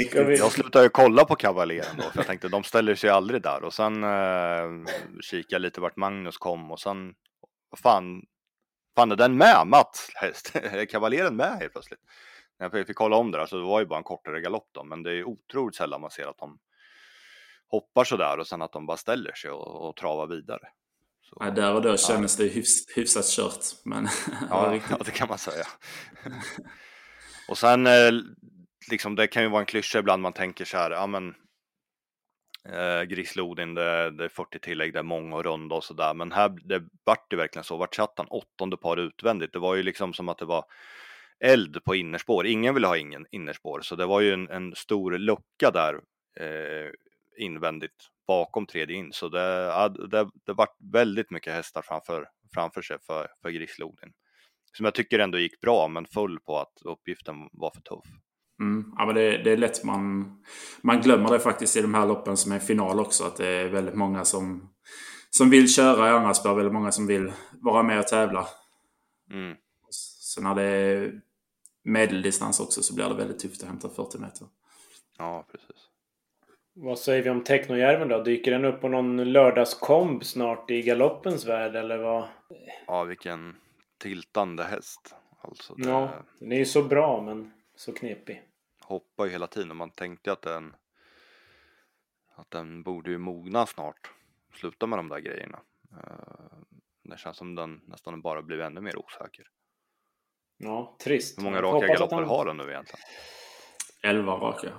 Ska 0.08 0.24
vi... 0.24 0.36
Jag 0.36 0.52
slutade 0.52 0.84
ju 0.84 0.88
kolla 0.88 1.24
på 1.24 1.34
kavaleren 1.34 1.96
då, 1.96 2.02
för 2.02 2.18
jag 2.18 2.26
tänkte 2.26 2.48
de 2.48 2.64
ställer 2.64 2.94
sig 2.94 3.10
aldrig 3.10 3.42
där. 3.42 3.64
Och 3.64 3.74
sen 3.74 4.04
eh, 4.04 4.90
kikade 5.20 5.54
jag 5.54 5.62
lite 5.62 5.80
vart 5.80 5.96
Magnus 5.96 6.38
kom 6.38 6.70
och 6.70 6.80
sen, 6.80 7.14
vad 7.70 7.78
fan, 7.78 8.22
fan 8.96 9.12
är 9.12 9.16
den 9.16 9.36
med? 9.36 9.66
Mats? 9.66 10.08
Är 10.54 10.84
kavaleren 10.86 11.36
med 11.36 11.58
helt 11.58 11.72
plötsligt? 11.72 12.00
När 12.58 12.70
jag 12.72 12.86
fick 12.86 12.96
kolla 12.96 13.16
om 13.16 13.30
det 13.30 13.38
där 13.38 13.46
så 13.46 13.56
det 13.56 13.62
var 13.62 13.80
ju 13.80 13.86
bara 13.86 13.98
en 13.98 14.04
kortare 14.04 14.40
galopp 14.40 14.68
då, 14.72 14.84
men 14.84 15.02
det 15.02 15.12
är 15.12 15.24
otroligt 15.24 15.76
sällan 15.76 16.00
man 16.00 16.10
ser 16.10 16.26
att 16.26 16.38
de 16.38 16.58
hoppar 17.68 18.04
sådär 18.04 18.38
och 18.38 18.46
sen 18.46 18.62
att 18.62 18.72
de 18.72 18.86
bara 18.86 18.96
ställer 18.96 19.32
sig 19.32 19.50
och, 19.50 19.88
och 19.88 19.96
travar 19.96 20.26
vidare. 20.26 20.68
Så, 21.22 21.36
Ja, 21.40 21.50
där 21.50 21.74
och 21.74 21.82
då 21.82 21.96
kändes 21.96 22.36
det 22.36 22.44
hyfs, 22.44 22.96
hyfsat 22.96 23.24
kört. 23.26 23.64
Men 23.84 24.08
Ja, 24.50 24.80
ja, 24.90 24.96
det 25.04 25.10
kan 25.10 25.28
man 25.28 25.38
säga. 25.38 25.66
och 27.48 27.58
sen, 27.58 27.86
eh, 27.86 28.12
liksom, 28.90 29.14
det 29.14 29.26
kan 29.26 29.42
ju 29.42 29.48
vara 29.48 29.60
en 29.60 29.66
klyscha 29.66 29.98
ibland 29.98 30.22
man 30.22 30.32
tänker 30.32 30.64
så 30.64 30.76
här, 30.76 30.90
ja 30.90 31.06
men 31.06 31.34
eh, 32.68 33.02
Grislodin, 33.02 33.74
det, 33.74 34.10
det 34.10 34.24
är 34.24 34.28
40 34.28 34.58
tillägg, 34.58 34.92
det 34.92 34.98
är 34.98 35.02
många 35.02 35.36
och 35.36 35.44
runda 35.44 35.74
och 35.74 35.84
sådär, 35.84 36.14
men 36.14 36.32
här 36.32 36.48
det 36.64 36.82
vart 37.04 37.30
det 37.30 37.36
verkligen 37.36 37.64
så, 37.64 37.76
vart 37.76 37.94
satt 37.94 38.14
han 38.16 38.26
åttonde 38.26 38.76
par 38.76 38.96
utvändigt? 38.96 39.52
Det 39.52 39.58
var 39.58 39.74
ju 39.74 39.82
liksom 39.82 40.12
som 40.12 40.28
att 40.28 40.38
det 40.38 40.44
var 40.44 40.64
eld 41.40 41.84
på 41.84 41.94
innerspår, 41.94 42.46
ingen 42.46 42.74
ville 42.74 42.86
ha 42.86 42.96
ingen 42.96 43.26
innerspår, 43.30 43.80
så 43.80 43.96
det 43.96 44.06
var 44.06 44.20
ju 44.20 44.32
en, 44.32 44.50
en 44.50 44.74
stor 44.74 45.18
lucka 45.18 45.70
där 45.70 45.94
eh, 46.40 46.90
invändigt 47.38 48.08
bakom 48.26 48.66
tredje 48.66 48.96
in, 48.96 49.12
så 49.12 49.28
det, 49.28 49.40
ja, 49.48 49.88
det, 49.88 50.28
det 50.46 50.52
vart 50.52 50.76
väldigt 50.92 51.30
mycket 51.30 51.52
hästar 51.52 51.82
framför, 51.82 52.28
framför 52.54 52.82
sig 52.82 52.98
för, 53.06 53.28
för 53.42 53.50
Grislodin. 53.50 54.12
Som 54.76 54.84
jag 54.84 54.94
tycker 54.94 55.18
ändå 55.18 55.38
gick 55.38 55.60
bra, 55.60 55.88
men 55.88 56.06
full 56.06 56.40
på 56.40 56.58
att 56.58 56.72
uppgiften 56.84 57.48
var 57.52 57.70
för 57.70 57.80
tuff. 57.80 58.06
Mm. 58.60 58.92
Ja, 58.96 59.06
men 59.06 59.14
det, 59.14 59.38
det 59.38 59.52
är 59.52 59.56
lätt 59.56 59.84
man, 59.84 60.32
man 60.82 61.00
glömmer 61.00 61.30
det 61.30 61.40
faktiskt 61.40 61.76
i 61.76 61.82
de 61.82 61.94
här 61.94 62.06
loppen 62.06 62.36
som 62.36 62.52
är 62.52 62.58
final 62.58 63.00
också. 63.00 63.24
Att 63.24 63.36
det 63.36 63.48
är 63.48 63.68
väldigt 63.68 63.94
många 63.94 64.24
som, 64.24 64.70
som 65.30 65.50
vill 65.50 65.74
köra 65.74 66.08
i 66.08 66.12
andra 66.12 66.34
spår. 66.34 66.54
Väldigt 66.54 66.74
många 66.74 66.92
som 66.92 67.06
vill 67.06 67.32
vara 67.52 67.82
med 67.82 67.98
och 67.98 68.06
tävla. 68.06 68.46
Mm. 69.30 69.56
Så 69.90 70.42
när 70.42 70.54
det 70.54 70.62
är 70.62 71.20
medeldistans 71.84 72.60
också 72.60 72.82
så 72.82 72.94
blir 72.94 73.08
det 73.08 73.14
väldigt 73.14 73.38
tufft 73.38 73.62
att 73.62 73.68
hämta 73.68 73.88
40 73.88 74.18
meter. 74.18 74.46
Ja, 75.18 75.46
precis. 75.52 75.88
Vad 76.76 76.98
säger 76.98 77.22
vi 77.22 77.30
om 77.30 77.44
Technojärven 77.44 78.08
då? 78.08 78.22
Dyker 78.22 78.50
den 78.50 78.64
upp 78.64 78.80
på 78.80 78.88
någon 78.88 79.32
lördagskomb 79.32 80.24
snart 80.24 80.70
i 80.70 80.82
galoppens 80.82 81.46
värld 81.46 81.76
eller 81.76 81.98
vad? 81.98 82.28
Ja, 82.86 83.04
vilken 83.04 83.56
tiltande 83.98 84.64
häst. 84.64 85.14
Alltså, 85.40 85.74
det 85.74 85.88
Ja, 85.88 86.10
den 86.38 86.52
är 86.52 86.56
ju 86.56 86.64
så 86.64 86.82
bra 86.82 87.22
men 87.22 87.52
så 87.76 87.92
knepig. 87.92 88.42
hoppar 88.80 89.24
ju 89.24 89.30
hela 89.30 89.46
tiden 89.46 89.70
och 89.70 89.76
man 89.76 89.90
tänkte 89.90 90.32
att 90.32 90.42
den 90.42 90.76
att 92.36 92.50
den 92.50 92.82
borde 92.82 93.10
ju 93.10 93.18
mogna 93.18 93.66
snart. 93.66 94.10
Sluta 94.54 94.86
med 94.86 94.98
de 94.98 95.08
där 95.08 95.18
grejerna. 95.18 95.60
Eh, 95.92 96.58
Det 97.02 97.18
känns 97.18 97.36
som 97.36 97.54
den 97.54 97.80
nästan 97.86 98.20
bara 98.22 98.42
blivit 98.42 98.64
ännu 98.66 98.80
mer 98.80 98.96
osäker. 98.98 99.46
Ja, 100.56 100.96
trist. 101.00 101.38
Hur 101.38 101.42
många 101.44 101.62
raka 101.62 101.86
galopper 101.86 102.16
han- 102.16 102.24
har 102.28 102.46
den 102.46 102.56
nu 102.56 102.62
egentligen? 102.70 103.00
11 104.02 104.32
raka. 104.32 104.72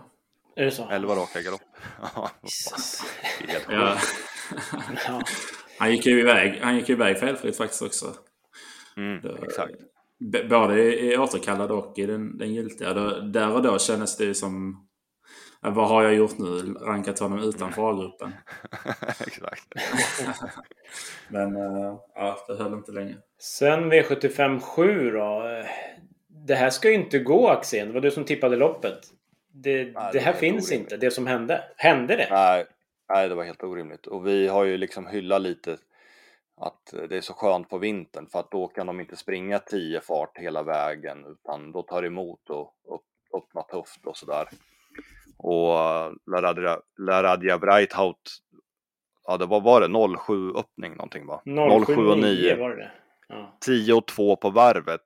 Är 0.56 0.66
det 0.66 0.72
så? 0.72 0.90
11 0.90 1.16
raka 1.16 1.42
galopp. 1.42 1.62
Ja, 2.12 2.30
det 3.68 4.00
han 5.80 5.92
gick 5.92 6.06
ju 6.06 6.20
iväg, 6.20 6.60
han 6.62 6.76
gick 6.76 6.90
iväg 6.90 7.18
felfritt 7.20 7.58
faktiskt 7.58 7.82
också. 7.82 8.16
Mm, 8.98 9.26
exakt. 9.44 9.74
Både 10.50 11.00
i 11.00 11.18
återkallad 11.18 11.72
och 11.72 12.00
i 12.00 12.06
den, 12.06 12.38
den 12.38 12.54
giltiga. 12.54 12.94
Då, 12.94 13.20
där 13.20 13.54
och 13.54 13.62
då 13.62 13.80
kändes 13.80 14.18
det 14.18 14.36
som... 14.36 14.82
Vad 15.62 15.88
har 15.90 16.04
jag 16.04 16.16
gjort 16.16 16.38
nu? 16.38 16.74
Rankat 16.82 17.20
honom 17.20 17.40
utanför 17.40 17.90
A-gruppen. 17.90 18.34
exakt. 19.20 19.68
Men 21.30 21.56
äh, 21.56 21.98
ja, 22.16 22.38
det 22.48 22.56
höll 22.56 22.74
inte 22.74 22.92
länge. 22.92 23.16
Sen 23.40 23.92
V75 23.92 24.60
7 24.60 25.12
då. 25.12 25.44
Det 26.48 26.56
här 26.56 26.70
ska 26.70 26.90
ju 26.90 26.96
inte 26.96 27.20
gå 27.20 27.48
Axén. 27.48 27.88
Det 27.88 27.94
var 27.94 28.02
du 28.02 28.12
som 28.12 28.24
tippade 28.24 28.56
loppet. 28.56 29.00
Det, 29.54 29.84
det 29.84 30.10
det 30.14 30.20
här 30.20 30.34
finns 30.34 30.72
orimligt. 30.72 30.92
inte. 30.92 31.06
Det 31.06 31.12
som 31.12 31.28
hände. 31.28 31.64
Hände 31.78 32.16
det? 32.16 32.28
Nej, 32.32 32.66
nej, 33.10 33.30
det 33.30 33.36
var 33.36 33.44
helt 33.44 33.64
orimligt. 33.64 34.08
Och 34.08 34.28
vi 34.28 34.48
har 34.48 34.64
ju 34.64 34.78
liksom 34.78 35.08
hyllat 35.08 35.42
lite 35.42 35.78
att 36.58 36.94
det 37.10 37.18
är 37.18 37.22
så 37.22 37.34
skönt 37.34 37.70
på 37.70 37.78
vintern 37.78 38.28
för 38.28 38.40
att 38.40 38.52
då 38.52 38.68
kan 38.68 38.88
de 38.88 39.00
inte 39.00 39.16
springa 39.16 39.60
10 39.60 40.02
fart 40.02 40.38
hela 40.38 40.64
vägen 40.64 41.26
utan 41.26 41.72
då 41.72 41.82
tar 41.82 42.02
det 42.02 42.08
emot 42.08 42.50
och 42.50 42.74
upp, 42.96 43.06
öppna 43.38 43.62
tufft 43.62 44.06
och 44.06 44.18
sådär. 44.18 44.48
Och 45.38 45.70
uh, 45.70 46.14
Laradja, 46.32 46.80
Laradja 46.98 47.58
Breithout, 47.58 48.42
ja 49.24 49.38
det 49.38 49.46
var, 49.46 49.62
var 49.62 49.82
det 49.82 50.18
07 50.28 50.52
öppning 50.52 50.92
någonting 50.92 51.26
va? 51.26 51.42
07 51.86 51.96
och 51.96 52.18
9. 52.18 52.56
var 52.56 52.70
det 52.70 52.92
ja. 53.28 53.58
10 53.66 53.94
och 53.94 54.08
2 54.08 54.36
på 54.36 54.50
varvet. 54.50 55.04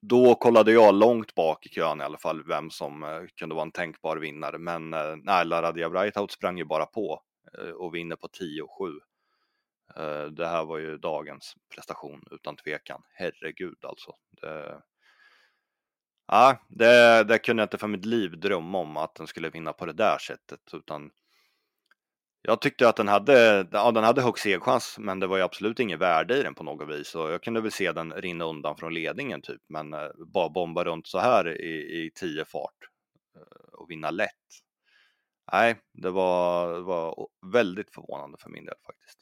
Då 0.00 0.34
kollade 0.34 0.72
jag 0.72 0.94
långt 0.94 1.34
bak 1.34 1.66
i 1.66 1.68
kön 1.68 2.00
i 2.00 2.04
alla 2.04 2.18
fall 2.18 2.42
vem 2.46 2.70
som 2.70 3.02
eh, 3.02 3.20
kunde 3.36 3.54
vara 3.54 3.62
en 3.62 3.72
tänkbar 3.72 4.16
vinnare. 4.16 4.58
Men 4.58 4.94
eh, 4.94 5.16
nej, 5.22 5.44
Laradja 5.44 5.90
Breithout 5.90 6.32
sprang 6.32 6.58
ju 6.58 6.64
bara 6.64 6.86
på 6.86 7.22
eh, 7.58 7.70
och 7.70 7.94
vinner 7.94 8.16
på 8.16 8.28
10 8.28 8.62
och 8.62 8.78
7. 8.78 8.92
Eh, 9.96 10.24
det 10.24 10.46
här 10.46 10.64
var 10.64 10.78
ju 10.78 10.98
dagens 10.98 11.54
prestation 11.74 12.22
utan 12.30 12.56
tvekan. 12.56 13.02
Herregud 13.14 13.84
alltså. 13.84 14.12
Det, 14.40 14.82
ja, 16.26 16.66
det, 16.68 17.24
det 17.24 17.38
kunde 17.38 17.60
jag 17.60 17.66
inte 17.66 17.78
för 17.78 17.88
mitt 17.88 18.04
liv 18.04 18.40
drömma 18.40 18.78
om 18.78 18.96
att 18.96 19.14
den 19.14 19.26
skulle 19.26 19.50
vinna 19.50 19.72
på 19.72 19.86
det 19.86 19.92
där 19.92 20.18
sättet. 20.18 20.60
Utan 20.72 21.10
jag 22.42 22.60
tyckte 22.60 22.88
att 22.88 22.96
den 22.96 23.08
hade, 23.08 23.68
ja, 23.72 23.90
den 23.90 24.04
hade 24.04 24.22
hög 24.22 24.38
segchans, 24.38 24.96
men 24.98 25.20
det 25.20 25.26
var 25.26 25.36
ju 25.36 25.42
absolut 25.42 25.80
inget 25.80 25.98
värde 25.98 26.38
i 26.38 26.42
den 26.42 26.54
på 26.54 26.64
något 26.64 26.88
vis. 26.88 27.14
Och 27.14 27.32
jag 27.32 27.42
kunde 27.42 27.60
väl 27.60 27.72
se 27.72 27.92
den 27.92 28.12
rinna 28.12 28.44
undan 28.44 28.76
från 28.76 28.94
ledningen 28.94 29.42
typ, 29.42 29.62
men 29.68 29.94
eh, 29.94 30.08
bara 30.26 30.48
bomba 30.48 30.84
runt 30.84 31.06
så 31.06 31.18
här 31.18 31.60
i, 31.60 32.04
i 32.04 32.10
10 32.14 32.44
fart 32.44 32.88
eh, 33.36 33.72
och 33.72 33.90
vinna 33.90 34.10
lätt. 34.10 34.28
Nej, 35.52 35.76
det 35.92 36.10
var, 36.10 36.74
det 36.74 36.80
var 36.80 37.28
väldigt 37.52 37.94
förvånande 37.94 38.38
för 38.40 38.50
min 38.50 38.64
del 38.64 38.74
faktiskt. 38.86 39.18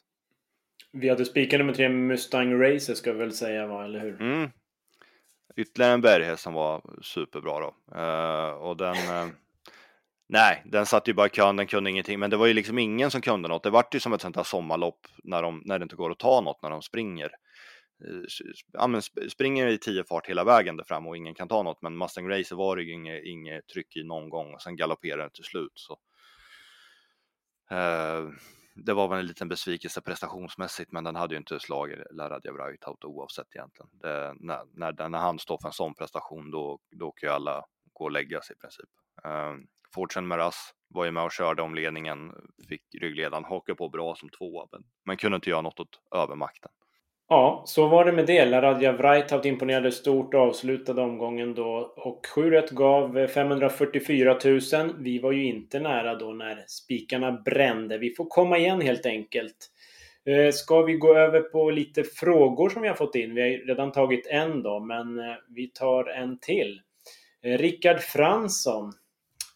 Vi 0.92 1.08
hade 1.08 1.24
spikat 1.24 1.60
nummer 1.60 1.74
tre 1.74 1.88
Mustang 1.88 2.62
Racer 2.62 2.94
ska 2.94 3.12
vi 3.12 3.18
väl 3.18 3.32
säga 3.32 3.66
va, 3.66 3.84
eller 3.84 4.00
hur? 4.00 4.20
Mm. 4.20 4.50
Ytterligare 5.56 5.92
en 5.92 6.00
berghäst 6.00 6.42
som 6.42 6.54
var 6.54 6.82
superbra 7.02 7.60
då. 7.60 7.74
Uh, 8.00 8.50
och 8.50 8.76
den, 8.76 8.96
Uh, 8.96 9.32
nej, 10.28 10.62
den 10.66 10.86
satt 10.86 11.08
ju 11.08 11.14
bara 11.14 11.26
i 11.26 11.30
kön, 11.30 11.56
den 11.56 11.66
kunde 11.66 11.90
ingenting. 11.90 12.20
Men 12.20 12.30
det 12.30 12.36
var 12.36 12.46
ju 12.46 12.54
liksom 12.54 12.78
ingen 12.78 13.10
som 13.10 13.20
kunde 13.20 13.48
något. 13.48 13.62
Det 13.62 13.70
vart 13.70 13.94
ju 13.94 14.00
som 14.00 14.12
ett 14.12 14.20
sånt 14.20 14.36
här 14.36 14.42
sommarlopp 14.42 15.06
när, 15.24 15.42
de, 15.42 15.62
när 15.64 15.78
det 15.78 15.82
inte 15.82 15.96
går 15.96 16.10
att 16.10 16.18
ta 16.18 16.40
något 16.40 16.62
när 16.62 16.70
de 16.70 16.82
springer. 16.82 17.30
Eh, 18.04 18.22
ja, 18.72 18.86
men 18.86 19.02
springer 19.30 19.66
i 19.66 19.78
tio 19.78 20.04
fart 20.04 20.26
hela 20.26 20.44
vägen 20.44 20.76
där 20.76 20.84
fram 20.84 21.06
och 21.06 21.16
ingen 21.16 21.34
kan 21.34 21.48
ta 21.48 21.62
något. 21.62 21.82
Men 21.82 21.98
Mustang 21.98 22.28
Racer 22.28 22.56
var 22.56 22.76
det 22.76 22.82
ju 22.82 22.92
inget, 22.92 23.24
inget 23.24 23.66
tryck 23.66 23.96
i 23.96 24.04
någon 24.04 24.28
gång 24.28 24.54
och 24.54 24.62
sen 24.62 24.76
galopperade 24.76 25.22
den 25.22 25.30
till 25.30 25.44
slut. 25.44 25.72
Så. 25.74 25.98
Det 28.74 28.94
var 28.94 29.08
väl 29.08 29.18
en 29.18 29.26
liten 29.26 29.48
besvikelse 29.48 30.00
prestationsmässigt, 30.00 30.92
men 30.92 31.04
den 31.04 31.16
hade 31.16 31.34
ju 31.34 31.38
inte 31.38 31.60
slagit 31.60 31.98
Laradja 32.10 32.52
Vrajtaut 32.52 33.04
oavsett 33.04 33.54
egentligen. 33.54 33.90
Det, 33.92 34.34
när, 34.40 34.64
när, 34.72 35.08
när 35.08 35.18
han 35.18 35.38
står 35.38 35.58
för 35.62 35.68
en 35.68 35.72
sån 35.72 35.94
prestation, 35.94 36.50
då, 36.50 36.78
då 36.90 37.12
kan 37.12 37.28
ju 37.28 37.34
alla 37.34 37.64
gå 37.92 38.04
och 38.04 38.10
lägga 38.10 38.40
sig 38.40 38.56
i 38.56 38.60
princip. 38.60 38.90
Um, 39.24 39.66
Fortune 39.94 40.26
Meras 40.26 40.74
var 40.88 41.04
ju 41.04 41.10
med 41.10 41.22
och 41.22 41.32
körde 41.32 41.62
om 41.62 41.74
ledningen, 41.74 42.32
fick 42.68 42.82
ryggledaren 43.00 43.44
haka 43.44 43.74
på 43.74 43.88
bra 43.88 44.14
som 44.14 44.28
tvåa, 44.28 44.66
men, 44.72 44.82
men 45.04 45.16
kunde 45.16 45.36
inte 45.36 45.50
göra 45.50 45.62
något 45.62 45.80
åt 45.80 46.00
övermakten. 46.14 46.70
Ja, 47.32 47.62
så 47.66 47.88
var 47.88 48.04
det 48.04 48.12
med 48.12 48.26
det. 48.26 48.44
Laradja 48.44 48.92
Vrajtaut 48.92 49.44
imponerade 49.44 49.92
stort 49.92 50.34
och 50.34 50.40
avslutade 50.40 51.02
omgången 51.02 51.54
då. 51.54 51.94
Och 51.96 52.26
7 52.34 52.62
gav 52.70 53.26
544 53.26 54.38
000. 54.44 54.60
Vi 54.98 55.18
var 55.18 55.32
ju 55.32 55.44
inte 55.44 55.80
nära 55.80 56.14
då 56.14 56.32
när 56.32 56.64
spikarna 56.66 57.32
brände. 57.32 57.98
Vi 57.98 58.14
får 58.14 58.24
komma 58.24 58.58
igen 58.58 58.80
helt 58.80 59.06
enkelt. 59.06 59.56
Eh, 60.26 60.52
ska 60.52 60.82
vi 60.82 60.92
gå 60.92 61.16
över 61.16 61.40
på 61.40 61.70
lite 61.70 62.04
frågor 62.04 62.68
som 62.68 62.82
vi 62.82 62.88
har 62.88 62.94
fått 62.94 63.14
in? 63.14 63.34
Vi 63.34 63.42
har 63.42 63.66
redan 63.66 63.92
tagit 63.92 64.26
en 64.26 64.62
då, 64.62 64.80
men 64.80 65.18
eh, 65.18 65.34
vi 65.48 65.66
tar 65.66 66.04
en 66.04 66.38
till. 66.38 66.80
Eh, 67.42 67.58
Rickard 67.58 68.00
Fransson 68.00 68.92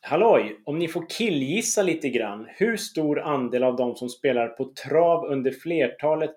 Halloj! 0.06 0.60
Om 0.64 0.78
ni 0.78 0.88
får 0.88 1.06
killgissa 1.08 1.82
lite 1.82 2.08
grann. 2.08 2.46
Hur 2.50 2.76
stor 2.76 3.20
andel 3.20 3.64
av 3.64 3.76
de 3.76 3.96
som 3.96 4.08
spelar 4.08 4.48
på 4.48 4.64
trav 4.64 5.24
under 5.24 5.50
flertalet 5.50 6.34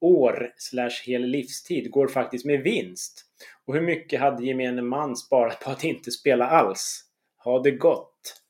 år 0.00 0.52
slash 0.56 0.90
hel 1.06 1.22
livstid 1.22 1.90
går 1.90 2.08
faktiskt 2.08 2.44
med 2.44 2.62
vinst? 2.62 3.24
Och 3.64 3.74
hur 3.74 3.80
mycket 3.80 4.20
hade 4.20 4.44
gemene 4.44 4.82
man 4.82 5.16
sparat 5.16 5.60
på 5.60 5.70
att 5.70 5.84
inte 5.84 6.10
spela 6.10 6.46
alls? 6.46 7.04
Ha 7.44 7.62
det 7.62 7.70
gott! 7.70 8.42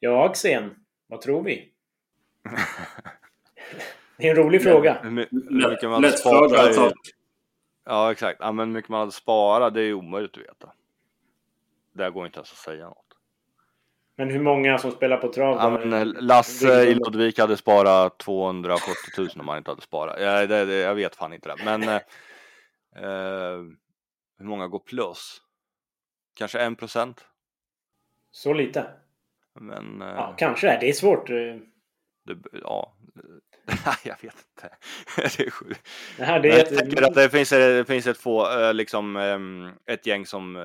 Ja, 0.00 0.28
Axén, 0.28 0.74
vad 1.06 1.20
tror 1.20 1.42
vi? 1.42 1.72
det 4.16 4.26
är 4.26 4.30
en 4.30 4.36
rolig 4.36 4.62
fråga. 4.62 5.02
Lätt 6.00 6.20
fråga. 6.20 6.92
Ja, 7.84 8.12
exakt. 8.12 8.40
Ja, 8.40 8.52
men 8.52 8.68
hur 8.68 8.74
mycket 8.74 8.88
man 8.88 9.00
hade 9.00 9.12
sparat, 9.12 9.74
det 9.74 9.82
är 9.82 9.94
omöjligt 9.94 10.36
att 10.36 10.42
veta. 10.42 10.72
Det 11.92 12.10
går 12.10 12.26
inte 12.26 12.38
ens 12.38 12.52
att 12.52 12.58
säga 12.58 12.84
något. 12.84 13.09
Men 14.16 14.30
hur 14.30 14.40
många 14.40 14.78
som 14.78 14.90
spelar 14.90 15.16
på 15.16 15.32
trav? 15.32 15.56
Ja, 15.56 15.70
men 15.70 15.92
eh, 15.92 16.22
Lasse 16.22 16.84
i 16.84 16.94
Ludvik 16.94 17.38
hade 17.38 17.56
sparat 17.56 18.18
270 18.18 18.86
000 19.18 19.28
om 19.36 19.48
han 19.48 19.58
inte 19.58 19.70
hade 19.70 19.82
sparat. 19.82 20.20
Jag, 20.20 20.48
det, 20.48 20.64
det, 20.64 20.74
jag 20.74 20.94
vet 20.94 21.16
fan 21.16 21.32
inte 21.32 21.48
det. 21.48 21.64
Men 21.64 21.82
eh, 21.82 21.94
eh, 22.96 23.58
hur 24.38 24.44
många 24.44 24.68
går 24.68 24.78
plus? 24.78 25.42
Kanske 26.34 26.60
en 26.60 26.76
procent? 26.76 27.24
Så 28.30 28.52
lite? 28.52 28.86
Men, 29.60 30.02
eh, 30.02 30.08
ja, 30.08 30.34
kanske 30.38 30.66
det. 30.66 30.78
Det 30.80 30.88
är 30.88 30.92
svårt. 30.92 31.30
Eh. 31.30 31.36
Det, 32.24 32.36
ja, 32.62 32.96
jag 34.04 34.16
vet 34.22 34.22
inte. 34.22 34.76
det 35.36 35.46
är 35.46 35.50
sjukt. 35.50 35.88
Det 36.16 36.24
här, 36.24 36.40
det 36.40 36.48
är 36.48 36.58
jag 36.58 36.78
tänker 36.78 37.02
att 37.02 37.14
det 37.14 37.30
finns, 37.30 37.50
det 37.50 37.84
finns 37.88 38.06
ett, 38.06 38.18
få, 38.18 38.72
liksom, 38.72 39.16
ett 39.86 40.06
gäng 40.06 40.26
som 40.26 40.56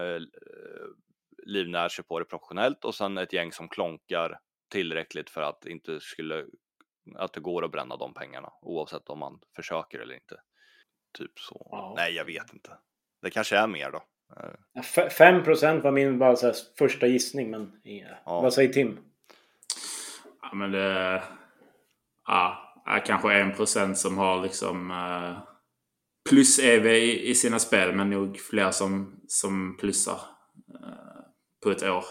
livnär 1.45 1.89
sig 1.89 2.05
på 2.05 2.19
det 2.19 2.25
professionellt 2.25 2.86
och 2.86 2.95
sen 2.95 3.17
ett 3.17 3.34
gäng 3.34 3.51
som 3.51 3.69
klonkar 3.69 4.39
tillräckligt 4.71 5.29
för 5.29 5.41
att 5.41 5.65
inte 5.65 5.99
skulle 5.99 6.45
att 7.15 7.34
det 7.34 7.39
går 7.39 7.65
att 7.65 7.71
bränna 7.71 7.97
de 7.97 8.13
pengarna 8.13 8.49
oavsett 8.62 9.10
om 9.10 9.19
man 9.19 9.39
försöker 9.55 9.99
eller 9.99 10.15
inte. 10.15 10.36
Typ 11.17 11.39
så. 11.39 11.67
Wow. 11.71 11.93
Nej, 11.95 12.13
jag 12.13 12.25
vet 12.25 12.53
inte. 12.53 12.77
Det 13.21 13.29
kanske 13.29 13.58
är 13.58 13.67
mer 13.67 13.91
då. 13.91 14.03
5 15.17 15.43
procent 15.43 15.84
var 15.84 15.91
min 15.91 16.19
bara 16.19 16.36
så 16.36 16.53
första 16.77 17.08
gissning, 17.08 17.51
men 17.51 17.81
ja. 17.84 18.15
vad 18.25 18.53
säger 18.53 18.73
Tim? 18.73 18.99
Ja, 20.41 20.53
men 20.53 20.71
det... 20.71 21.23
Ja, 22.25 22.73
är 22.86 23.05
kanske 23.05 23.34
en 23.34 23.55
procent 23.55 23.97
som 23.97 24.17
har 24.17 24.41
liksom 24.41 24.91
uh, 24.91 25.39
plus-EV 26.29 26.86
i, 26.86 27.29
i, 27.29 27.36
sina 27.36 27.60
spel, 27.60 27.95
men 27.95 28.10
nog 28.10 28.39
fler 28.39 28.71
som, 28.71 29.21
som 29.27 29.77
plussar. 29.77 30.19
På 31.65 31.71
ett 31.71 31.84
år. 31.84 32.06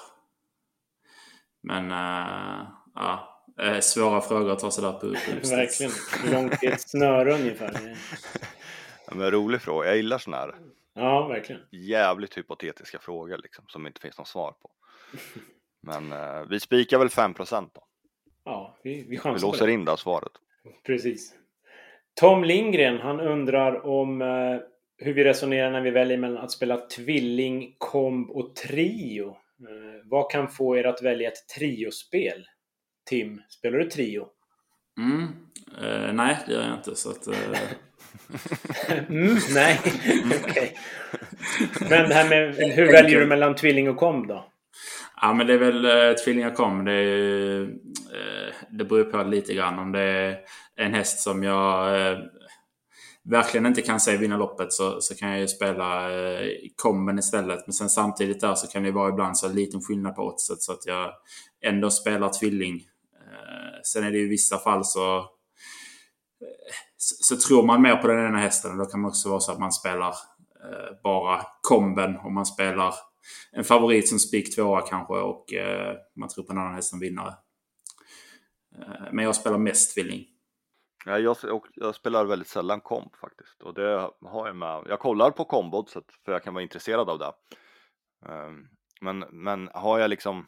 Men 1.63 1.85
uh, 1.85 2.69
ja, 2.95 3.43
svåra 3.81 4.21
frågor 4.21 4.51
att 4.53 4.59
ta 4.59 4.71
sig 4.71 4.85
där 4.85 4.93
på, 4.93 4.99
på 5.43 5.49
Verkligen. 5.57 5.93
Hur 6.25 6.33
långt 6.33 6.63
är 6.63 6.73
ett 6.73 6.81
snöre 6.81 7.35
ungefär? 7.35 7.73
ja, 9.07 9.15
men 9.15 9.31
rolig 9.31 9.61
fråga. 9.61 9.89
Jag 9.89 9.97
gillar 9.97 10.19
sådana 10.19 10.43
här 10.43 10.55
ja, 10.95 11.29
verkligen. 11.29 11.61
jävligt 11.71 12.39
hypotetiska 12.39 12.99
frågor 12.99 13.39
liksom, 13.39 13.65
som 13.69 13.87
inte 13.87 14.01
finns 14.01 14.19
något 14.19 14.29
svar 14.29 14.53
på. 14.53 14.71
Men 15.81 16.13
uh, 16.13 16.49
vi 16.51 16.61
spikar 16.61 16.99
väl 16.99 17.09
5 17.09 17.35
då. 17.37 17.85
Ja, 18.45 18.79
vi, 18.83 19.07
vi 19.09 19.19
chansar 19.19 19.47
Vi 19.47 19.53
låser 19.53 19.69
in 19.69 19.85
det 19.85 19.97
svaret. 19.97 20.33
Precis. 20.87 21.35
Tom 22.15 22.45
Lindgren, 22.45 22.99
han 22.99 23.21
undrar 23.21 23.87
om 23.87 24.23
uh, 24.23 24.61
hur 24.97 25.15
vi 25.15 25.25
resonerar 25.25 25.71
när 25.71 25.81
vi 25.81 25.91
väljer 25.91 26.19
mellan 26.19 26.45
att 26.45 26.51
spela 26.51 26.77
tvilling, 26.77 27.75
komb 27.79 28.31
och 28.31 28.57
trio. 28.57 29.37
Eh, 29.61 30.01
vad 30.05 30.31
kan 30.31 30.49
få 30.49 30.77
er 30.77 30.85
att 30.85 31.03
välja 31.03 31.29
ett 31.29 31.49
triospel? 31.59 32.47
Tim, 33.07 33.41
spelar 33.49 33.79
du 33.79 33.91
trio? 33.91 34.27
Mm. 34.99 35.23
Eh, 35.83 36.13
nej, 36.13 36.39
det 36.47 36.53
gör 36.53 36.63
jag 36.63 36.77
inte. 36.77 36.97
Så 36.97 37.11
att, 37.11 37.27
eh... 37.27 37.35
mm, 39.09 39.37
nej, 39.55 39.81
okej. 40.45 40.77
Okay. 41.71 41.89
Men 41.91 42.09
det 42.09 42.15
här 42.15 42.29
med, 42.29 42.55
hur 42.55 42.93
väljer 42.93 43.21
du 43.21 43.27
mellan 43.27 43.55
tvilling 43.55 43.89
och 43.89 43.97
komb 43.97 44.29
då? 44.29 44.51
Ja, 45.21 45.35
men 45.35 45.47
det 45.47 45.55
är 45.55 45.59
väl 45.59 45.85
eh, 45.85 46.15
tvilling 46.15 46.47
och 46.47 46.55
komb. 46.55 46.87
Det, 46.87 46.93
eh, 46.93 48.55
det 48.71 48.85
beror 48.85 49.05
på 49.05 49.23
lite 49.23 49.55
grann. 49.55 49.79
Om 49.79 49.93
det 49.93 50.01
är 50.01 50.39
en 50.77 50.95
häst 50.95 51.21
som 51.21 51.43
jag 51.43 52.01
eh, 52.01 52.19
verkligen 53.25 53.67
inte 53.67 53.83
kan 53.83 54.01
se 54.01 54.17
vinna 54.17 54.37
loppet 54.37 54.73
så, 54.73 55.01
så 55.01 55.15
kan 55.15 55.31
jag 55.31 55.41
ju 55.41 55.49
spela 55.49 56.13
eh, 56.13 56.49
komben 56.77 57.19
istället. 57.19 57.67
Men 57.67 57.73
sen 57.73 57.89
samtidigt 57.89 58.41
där 58.41 58.55
så 58.55 58.67
kan 58.67 58.83
det 58.83 58.91
vara 58.91 59.09
ibland 59.09 59.39
så 59.39 59.49
liten 59.49 59.81
skillnad 59.81 60.17
på 60.17 60.23
oddset 60.23 60.63
så 60.63 60.73
att 60.73 60.87
jag 60.87 61.13
ändå 61.65 61.91
spelar 61.91 62.29
tvilling. 62.29 62.75
Eh, 62.75 63.81
sen 63.85 64.05
är 64.05 64.11
det 64.11 64.19
ju 64.19 64.25
i 64.25 64.29
vissa 64.29 64.59
fall 64.59 64.85
så, 64.85 65.17
eh, 65.19 65.25
så, 66.97 67.37
så 67.37 67.49
tror 67.49 67.67
man 67.67 67.83
mer 67.83 67.97
på 67.97 68.07
den 68.07 68.27
ena 68.27 68.39
hästen. 68.39 68.71
och 68.71 68.79
Då 68.79 68.85
kan 68.85 69.01
man 69.01 69.09
också 69.09 69.29
vara 69.29 69.41
så 69.41 69.53
att 69.53 69.61
man 69.61 69.73
spelar 69.73 70.09
eh, 70.65 71.03
bara 71.03 71.43
komben 71.61 72.17
om 72.17 72.35
man 72.35 72.47
spelar 72.47 72.95
en 73.53 73.65
favorit 73.65 74.09
som 74.09 74.19
spik 74.19 74.55
tvåa 74.55 74.81
kanske 74.81 75.15
och 75.15 75.53
eh, 75.53 75.97
man 76.17 76.29
tror 76.29 76.45
på 76.45 76.53
en 76.53 76.59
annan 76.59 76.75
häst 76.75 76.91
som 76.91 77.01
vinnare. 77.01 77.35
Eh, 78.79 79.13
men 79.13 79.25
jag 79.25 79.37
spelar 79.37 79.59
mest 79.59 79.95
tvilling. 79.95 80.25
Ja, 81.05 81.19
jag, 81.19 81.37
jag, 81.75 81.95
spelar 81.95 82.25
väldigt 82.25 82.49
sällan 82.49 82.81
komp 82.81 83.17
faktiskt 83.17 83.63
och 83.63 83.75
det 83.75 84.11
har 84.21 84.47
jag 84.47 84.57
med. 84.57 84.85
Jag 84.89 85.01
kollar 85.01 85.31
på 85.31 85.45
kombodset 85.45 86.05
för 86.25 86.33
jag 86.33 86.43
kan 86.43 86.55
vara 86.55 86.63
intresserad 86.63 87.11
av 87.11 87.19
det. 87.19 87.33
Um, 88.29 88.69
men, 89.01 89.19
men 89.19 89.71
har 89.75 89.99
jag 89.99 90.11
liksom 90.11 90.47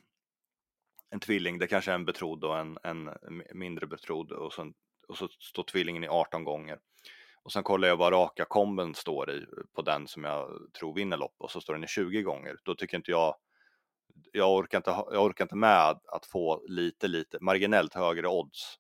en 1.10 1.20
tvilling, 1.20 1.58
det 1.58 1.66
kanske 1.66 1.90
är 1.90 1.94
en 1.94 2.04
betrodd 2.04 2.44
och 2.44 2.58
en, 2.58 2.78
en 2.82 3.10
mindre 3.54 3.86
betrodd 3.86 4.32
och, 4.32 4.52
sen, 4.52 4.74
och 5.08 5.16
så 5.16 5.28
står 5.28 5.62
tvillingen 5.62 6.04
i 6.04 6.08
18 6.08 6.44
gånger. 6.44 6.78
Och 7.42 7.52
sen 7.52 7.62
kollar 7.62 7.88
jag 7.88 7.96
vad 7.96 8.12
raka 8.12 8.44
komben 8.44 8.94
står 8.94 9.30
i 9.30 9.46
på 9.74 9.82
den 9.82 10.06
som 10.06 10.24
jag 10.24 10.50
tror 10.78 10.94
vinner 10.94 11.16
lopp 11.16 11.34
och 11.38 11.50
så 11.50 11.60
står 11.60 11.74
den 11.74 11.84
i 11.84 11.88
20 11.88 12.22
gånger. 12.22 12.56
Då 12.64 12.74
tycker 12.74 12.96
inte 12.96 13.10
jag 13.10 13.36
jag 14.32 14.54
orkar 14.54 14.78
inte, 14.78 14.90
jag 14.90 15.24
orkar 15.24 15.44
inte 15.44 15.56
med 15.56 15.98
att 16.06 16.26
få 16.26 16.62
lite, 16.68 17.08
lite 17.08 17.38
marginellt 17.40 17.94
högre 17.94 18.28
odds 18.28 18.78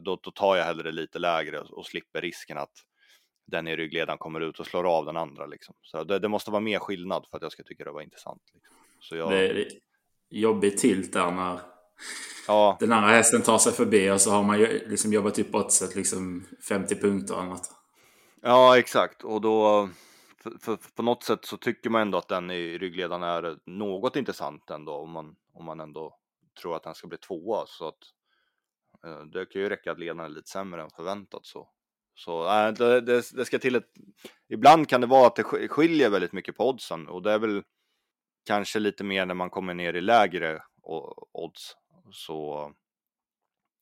då, 0.00 0.18
då 0.22 0.30
tar 0.30 0.56
jag 0.56 0.64
hellre 0.64 0.92
lite 0.92 1.18
lägre 1.18 1.60
och, 1.60 1.86
slipper 1.86 2.20
risken 2.20 2.58
att 2.58 2.72
den 3.46 3.68
i 3.68 3.76
ryggledaren 3.76 4.18
kommer 4.18 4.40
ut 4.40 4.60
och 4.60 4.66
slår 4.66 4.96
av 4.96 5.04
den 5.04 5.16
andra. 5.16 5.46
Liksom. 5.46 5.74
Så 5.82 6.04
det, 6.04 6.18
det, 6.18 6.28
måste 6.28 6.50
vara 6.50 6.60
mer 6.60 6.78
skillnad 6.78 7.26
för 7.30 7.36
att 7.36 7.42
jag 7.42 7.52
ska 7.52 7.62
tycka 7.62 7.84
det 7.84 7.90
var 7.90 8.00
intressant. 8.00 8.42
Liksom. 8.54 8.76
Så 9.00 9.16
jag... 9.16 9.30
Det 9.30 9.50
är 9.50 9.68
jobbigt 10.30 10.78
tilt 10.78 11.12
där 11.12 11.30
när 11.30 11.60
ja. 12.46 12.76
den 12.80 12.92
andra 12.92 13.10
hästen 13.10 13.42
tar 13.42 13.58
sig 13.58 13.72
förbi 13.72 14.10
och 14.10 14.20
så 14.20 14.30
har 14.30 14.42
man 14.42 14.58
ju 14.58 14.88
liksom 14.88 15.12
jobbat 15.12 15.38
upp 15.38 15.54
oddset 15.54 15.96
liksom 15.96 16.46
50 16.68 16.94
punkter 16.94 17.34
eller 17.34 17.44
något. 17.44 17.70
Ja, 18.42 18.78
exakt. 18.78 19.24
Och 19.24 19.40
då 19.40 19.88
för, 20.42 20.50
för, 20.60 20.78
på 20.94 21.02
något 21.02 21.22
sätt 21.22 21.44
så 21.44 21.56
tycker 21.56 21.90
man 21.90 22.02
ändå 22.02 22.18
att 22.18 22.28
den 22.28 22.50
i 22.50 22.78
ryggledaren 22.78 23.22
är 23.22 23.58
något 23.66 24.16
intressant 24.16 24.70
ändå 24.70 24.92
om 24.92 25.10
man, 25.10 25.36
om 25.54 25.64
man 25.64 25.80
ändå 25.80 26.16
tror 26.60 26.76
att 26.76 26.82
den 26.82 26.94
ska 26.94 27.06
bli 27.08 27.18
tvåa. 27.18 27.64
Så 27.66 27.88
att 27.88 27.98
Eh, 27.98 28.19
Eh, 29.06 29.22
det 29.22 29.46
kan 29.46 29.62
ju 29.62 29.68
räcka 29.68 29.92
att 29.92 29.98
ledaren 29.98 30.20
är 30.20 30.28
lite 30.28 30.50
sämre 30.50 30.82
än 30.82 30.90
förväntat 30.90 31.46
så. 31.46 31.68
Så 32.14 32.46
äh, 32.46 32.72
det, 32.72 33.00
det, 33.00 33.22
det, 33.32 33.44
ska 33.44 33.58
till 33.58 33.76
ett... 33.76 33.90
Ibland 34.48 34.88
kan 34.88 35.00
det 35.00 35.06
vara 35.06 35.26
att 35.26 35.36
det 35.36 35.68
skiljer 35.68 36.10
väldigt 36.10 36.32
mycket 36.32 36.56
på 36.56 36.68
oddsen 36.68 37.08
och 37.08 37.22
det 37.22 37.32
är 37.32 37.38
väl 37.38 37.62
kanske 38.46 38.78
lite 38.78 39.04
mer 39.04 39.26
när 39.26 39.34
man 39.34 39.50
kommer 39.50 39.74
ner 39.74 39.94
i 39.94 40.00
lägre 40.00 40.62
odds. 41.32 41.76
Så 42.12 42.72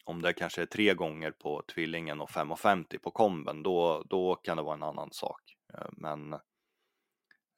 om 0.04 0.22
det 0.22 0.32
kanske 0.32 0.62
är 0.62 0.66
tre 0.66 0.94
gånger 0.94 1.30
på 1.30 1.62
tvillingen 1.74 2.20
och 2.20 2.30
5,50 2.30 2.98
på 2.98 3.10
komben, 3.10 3.62
då, 3.62 4.02
då 4.06 4.34
kan 4.34 4.56
det 4.56 4.62
vara 4.62 4.74
en 4.74 4.82
annan 4.82 5.12
sak. 5.12 5.40
Eh, 5.74 5.88
men 5.92 6.32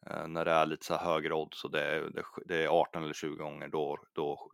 eh, 0.06 0.28
när 0.28 0.44
det 0.44 0.50
är 0.50 0.66
lite 0.66 0.86
så 0.86 0.94
högre 0.94 1.34
odds 1.34 1.64
och 1.64 1.70
det 1.70 1.82
är, 1.82 2.10
det 2.46 2.64
är 2.64 2.68
18 2.68 3.02
eller 3.02 3.14
20 3.14 3.36
gånger, 3.36 3.68
då, 3.68 3.98
då, 4.12 4.50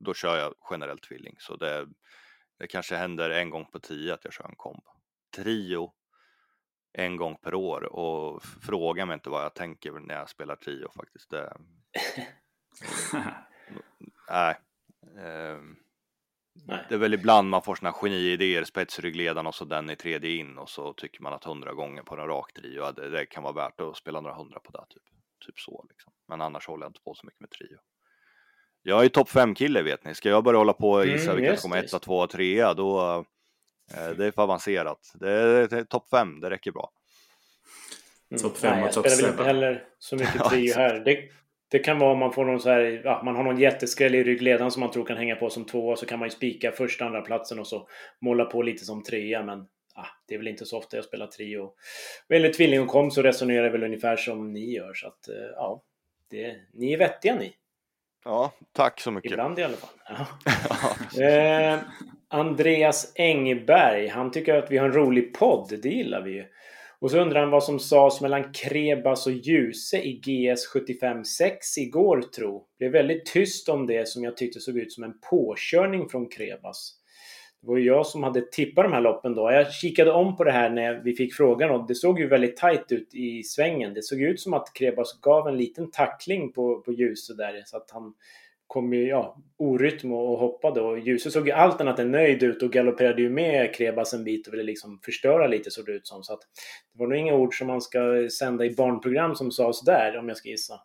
då 0.00 0.14
kör 0.14 0.38
jag 0.38 0.54
generellt 0.70 1.02
tvilling. 1.02 1.36
Så 1.38 1.56
det, 1.56 1.86
det 2.58 2.66
kanske 2.66 2.96
händer 2.96 3.30
en 3.30 3.50
gång 3.50 3.64
på 3.64 3.78
tio 3.78 4.14
att 4.14 4.24
jag 4.24 4.32
kör 4.32 4.48
en 4.48 4.56
komp. 4.56 4.84
Trio 5.36 5.92
en 6.92 7.16
gång 7.16 7.36
per 7.36 7.54
år 7.54 7.84
och 7.84 8.42
fråga 8.42 9.06
mig 9.06 9.14
inte 9.14 9.30
vad 9.30 9.44
jag 9.44 9.54
tänker 9.54 9.92
när 9.92 10.14
jag 10.14 10.30
spelar 10.30 10.56
trio 10.56 10.88
faktiskt. 10.96 11.30
Det... 11.30 11.56
Nej. 14.28 14.56
Um... 15.56 15.76
Nej. 16.66 16.86
Det 16.88 16.94
är 16.94 16.98
väl 16.98 17.14
ibland 17.14 17.50
man 17.50 17.62
får 17.62 17.74
såna 17.74 17.92
geniidéer, 17.92 18.64
spetsryggledaren 18.64 19.46
och 19.46 19.54
så 19.54 19.64
den 19.64 19.90
i 19.90 19.96
tredje 19.96 20.30
in 20.30 20.58
och 20.58 20.68
så 20.68 20.92
tycker 20.92 21.22
man 21.22 21.32
att 21.32 21.44
hundra 21.44 21.72
gånger 21.72 22.02
på 22.02 22.14
en 22.16 22.26
rak 22.26 22.52
trio, 22.52 22.92
det, 22.92 23.10
det, 23.10 23.26
kan 23.26 23.42
vara 23.42 23.52
värt 23.52 23.80
att 23.80 23.96
spela 23.96 24.20
några 24.20 24.36
hundra 24.36 24.60
på 24.60 24.72
det. 24.72 24.84
Typ, 24.88 25.02
typ 25.46 25.58
så 25.58 25.86
liksom. 25.88 26.12
Men 26.28 26.40
annars 26.40 26.66
håller 26.66 26.84
jag 26.84 26.90
inte 26.90 27.00
på 27.00 27.14
så 27.14 27.26
mycket 27.26 27.40
med 27.40 27.50
trio. 27.50 27.78
Jag 28.86 29.04
är 29.04 29.08
topp 29.08 29.28
fem 29.28 29.54
kille 29.54 29.82
vet 29.82 30.04
ni. 30.04 30.14
Ska 30.14 30.28
jag 30.28 30.44
börja 30.44 30.58
hålla 30.58 30.72
på 30.72 30.90
och 30.90 31.06
gissa 31.06 31.30
mm, 31.30 31.36
vilka 31.42 31.56
som 31.56 31.70
kommer 31.70 31.84
etta, 31.84 31.98
tvåa, 31.98 32.26
trea 32.26 32.74
då 32.74 33.24
eh, 33.94 34.10
det 34.16 34.26
är 34.26 34.30
för 34.30 34.42
avancerat. 34.42 35.12
Det 35.14 35.30
är, 35.30 35.74
är 35.74 35.84
topp 35.84 36.08
fem, 36.10 36.40
det 36.40 36.50
räcker 36.50 36.72
bra. 36.72 36.90
Mm. 38.30 38.42
Topp 38.42 38.56
fem 38.56 38.82
och 38.82 38.92
topp 38.92 39.04
7. 39.04 39.08
Jag 39.08 39.12
spelar 39.12 39.30
väl 39.30 39.32
inte 39.32 39.44
heller 39.44 39.84
så 39.98 40.16
mycket 40.16 40.44
trio 40.50 40.74
här. 40.74 41.02
Det, 41.04 41.18
det 41.70 41.78
kan 41.78 41.98
vara 41.98 42.12
om 42.12 42.18
man 42.18 42.32
får 42.32 42.44
någon 42.44 42.60
så 42.60 42.70
här, 42.70 43.00
ja, 43.04 43.22
man 43.24 43.36
har 43.36 43.44
någon 43.44 43.58
jätteskräll 43.58 44.14
i 44.14 44.24
ryggledaren 44.24 44.70
som 44.70 44.80
man 44.80 44.90
tror 44.90 45.04
kan 45.04 45.16
hänga 45.16 45.36
på 45.36 45.50
som 45.50 45.64
tvåa 45.64 45.96
så 45.96 46.06
kan 46.06 46.18
man 46.18 46.26
ju 46.26 46.30
spika 46.30 46.72
första 46.72 47.04
andra 47.04 47.22
platsen 47.22 47.58
och 47.58 47.66
så 47.66 47.88
måla 48.20 48.44
på 48.44 48.62
lite 48.62 48.84
som 48.84 49.02
trea 49.02 49.42
men 49.42 49.58
ah, 49.94 50.06
det 50.28 50.34
är 50.34 50.38
väl 50.38 50.48
inte 50.48 50.66
så 50.66 50.78
ofta 50.78 50.96
jag 50.96 51.04
spelar 51.04 51.26
trio. 51.26 51.72
Vad 52.28 52.38
gäller 52.38 52.52
tvilling 52.52 52.80
och 52.80 52.88
kom 52.88 53.10
så 53.10 53.22
resonerar 53.22 53.64
jag 53.64 53.72
väl 53.72 53.84
ungefär 53.84 54.16
som 54.16 54.52
ni 54.52 54.74
gör 54.74 54.94
så 54.94 55.06
att 55.06 55.28
eh, 55.28 55.50
ja, 55.54 55.82
det, 56.30 56.56
ni 56.72 56.92
är 56.92 56.98
vettiga 56.98 57.34
ni. 57.34 57.54
Ja, 58.24 58.52
tack 58.72 59.00
så 59.00 59.10
mycket. 59.10 59.32
Ibland 59.32 59.58
i 59.58 59.62
alla 59.62 59.76
fall. 59.76 59.90
Ja. 61.16 61.24
eh, 61.24 61.78
Andreas 62.28 63.12
Engberg, 63.16 64.08
han 64.08 64.30
tycker 64.30 64.54
att 64.54 64.70
vi 64.70 64.78
har 64.78 64.86
en 64.86 64.92
rolig 64.92 65.34
podd. 65.34 65.78
Det 65.82 65.88
gillar 65.88 66.22
vi 66.22 66.30
ju. 66.30 66.44
Och 66.98 67.10
så 67.10 67.18
undrar 67.18 67.40
han 67.40 67.50
vad 67.50 67.64
som 67.64 67.78
sades 67.78 68.20
mellan 68.20 68.52
Krebas 68.52 69.26
och 69.26 69.32
Ljuse 69.32 69.96
i 69.96 70.12
GS 70.12 70.74
75-6 70.74 71.78
igår 71.78 72.22
tro. 72.22 72.66
Det 72.78 72.88
blev 72.88 72.92
väldigt 72.92 73.26
tyst 73.26 73.68
om 73.68 73.86
det 73.86 74.08
som 74.08 74.24
jag 74.24 74.36
tyckte 74.36 74.60
såg 74.60 74.78
ut 74.78 74.92
som 74.92 75.04
en 75.04 75.20
påkörning 75.30 76.08
från 76.08 76.28
Krebas. 76.28 76.94
Det 77.64 77.70
var 77.70 77.78
ju 77.78 77.84
jag 77.84 78.06
som 78.06 78.22
hade 78.22 78.40
tippat 78.40 78.84
de 78.84 78.92
här 78.92 79.00
loppen 79.00 79.34
då. 79.34 79.52
Jag 79.52 79.72
kikade 79.72 80.12
om 80.12 80.36
på 80.36 80.44
det 80.44 80.52
här 80.52 80.70
när 80.70 80.94
vi 80.94 81.14
fick 81.14 81.34
frågan 81.34 81.70
och 81.70 81.86
det 81.86 81.94
såg 81.94 82.20
ju 82.20 82.28
väldigt 82.28 82.56
tajt 82.56 82.92
ut 82.92 83.14
i 83.14 83.42
svängen. 83.42 83.94
Det 83.94 84.02
såg 84.02 84.20
ut 84.20 84.40
som 84.40 84.54
att 84.54 84.72
Krebas 84.74 85.20
gav 85.20 85.48
en 85.48 85.56
liten 85.56 85.90
tackling 85.90 86.52
på, 86.52 86.80
på 86.80 86.92
Ljuse 86.92 87.34
där 87.34 87.62
så 87.66 87.76
att 87.76 87.90
han 87.90 88.14
kom 88.66 88.94
ju 88.94 89.08
ja, 89.08 89.36
orytm 89.56 90.12
och 90.12 90.38
hoppade 90.38 90.80
och 90.80 90.98
Ljuse 90.98 91.30
såg 91.30 91.46
ju 91.46 91.52
allt 91.52 91.80
annat 91.80 91.98
än 91.98 92.10
nöjd 92.10 92.42
ut 92.42 92.62
och 92.62 92.72
galopperade 92.72 93.22
ju 93.22 93.30
med 93.30 93.74
Krebas 93.74 94.14
en 94.14 94.24
bit 94.24 94.46
och 94.46 94.52
ville 94.52 94.62
liksom 94.62 95.00
förstöra 95.04 95.46
lite 95.46 95.70
såg 95.70 95.86
det 95.86 95.92
ut 95.92 96.06
som. 96.06 96.22
Så 96.22 96.32
att 96.32 96.40
det 96.92 96.98
var 96.98 97.06
nog 97.06 97.18
inga 97.18 97.34
ord 97.34 97.58
som 97.58 97.66
man 97.66 97.80
ska 97.80 98.28
sända 98.38 98.64
i 98.64 98.74
barnprogram 98.74 99.34
som 99.34 99.50
sades 99.50 99.80
där 99.80 100.18
om 100.18 100.28
jag 100.28 100.36
ska 100.36 100.48
gissa. 100.48 100.80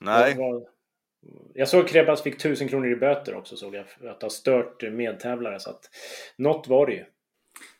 Nej. 0.00 0.34
Var... 0.38 0.75
Jag 1.54 1.68
såg 1.68 1.88
Krebas 1.88 2.22
fick 2.22 2.38
tusen 2.38 2.68
kronor 2.68 2.92
i 2.92 2.96
böter 2.96 3.34
också 3.34 3.56
såg 3.56 3.74
jag 3.74 3.88
för 3.88 4.08
att 4.08 4.22
ha 4.22 4.30
stört 4.30 4.82
medtävlare 4.92 5.60
så 5.60 5.70
att 5.70 5.90
något 6.38 6.68
var 6.68 6.86
det 6.86 6.92
ju. 6.92 7.04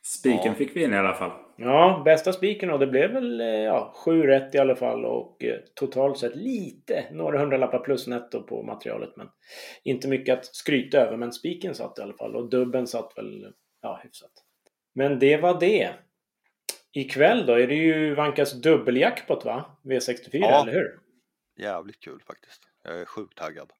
Spiken 0.02 0.40
ja. 0.44 0.54
fick 0.54 0.76
vi 0.76 0.84
in 0.84 0.94
i 0.94 0.96
alla 0.96 1.14
fall. 1.14 1.30
Ja, 1.56 2.02
bästa 2.04 2.32
spiken 2.32 2.70
och 2.70 2.78
det 2.78 2.86
blev 2.86 3.10
väl 3.10 3.40
eh, 3.40 3.46
ja, 3.46 3.92
sju 3.96 4.22
rätt 4.22 4.54
i 4.54 4.58
alla 4.58 4.76
fall 4.76 5.04
och 5.04 5.44
eh, 5.44 5.58
totalt 5.74 6.18
sett 6.18 6.36
lite, 6.36 7.04
några 7.12 7.38
hundralappar 7.38 7.78
plus 7.78 8.06
netto 8.06 8.42
på 8.42 8.62
materialet 8.62 9.16
men 9.16 9.28
inte 9.82 10.08
mycket 10.08 10.38
att 10.38 10.46
skryta 10.46 10.98
över 10.98 11.16
men 11.16 11.32
spiken 11.32 11.74
satt 11.74 11.98
i 11.98 12.02
alla 12.02 12.14
fall 12.14 12.36
och 12.36 12.50
dubben 12.50 12.86
satt 12.86 13.12
väl 13.16 13.52
ja, 13.82 14.00
hyfsat. 14.04 14.32
Men 14.94 15.18
det 15.18 15.36
var 15.36 15.60
det. 15.60 15.90
Ikväll 16.92 17.46
då 17.46 17.52
är 17.52 17.66
det 17.66 17.74
ju 17.74 18.14
Vankas 18.14 18.52
dubbeljackpot 18.52 19.44
va? 19.44 19.78
V64 19.84 20.28
ja. 20.32 20.62
eller 20.62 20.72
hur? 20.72 20.98
Jävligt 21.58 22.00
kul 22.00 22.22
faktiskt. 22.26 22.62
Jag 22.86 23.00
är 23.00 23.04
sjukt 23.04 23.38
taggad. 23.38 23.72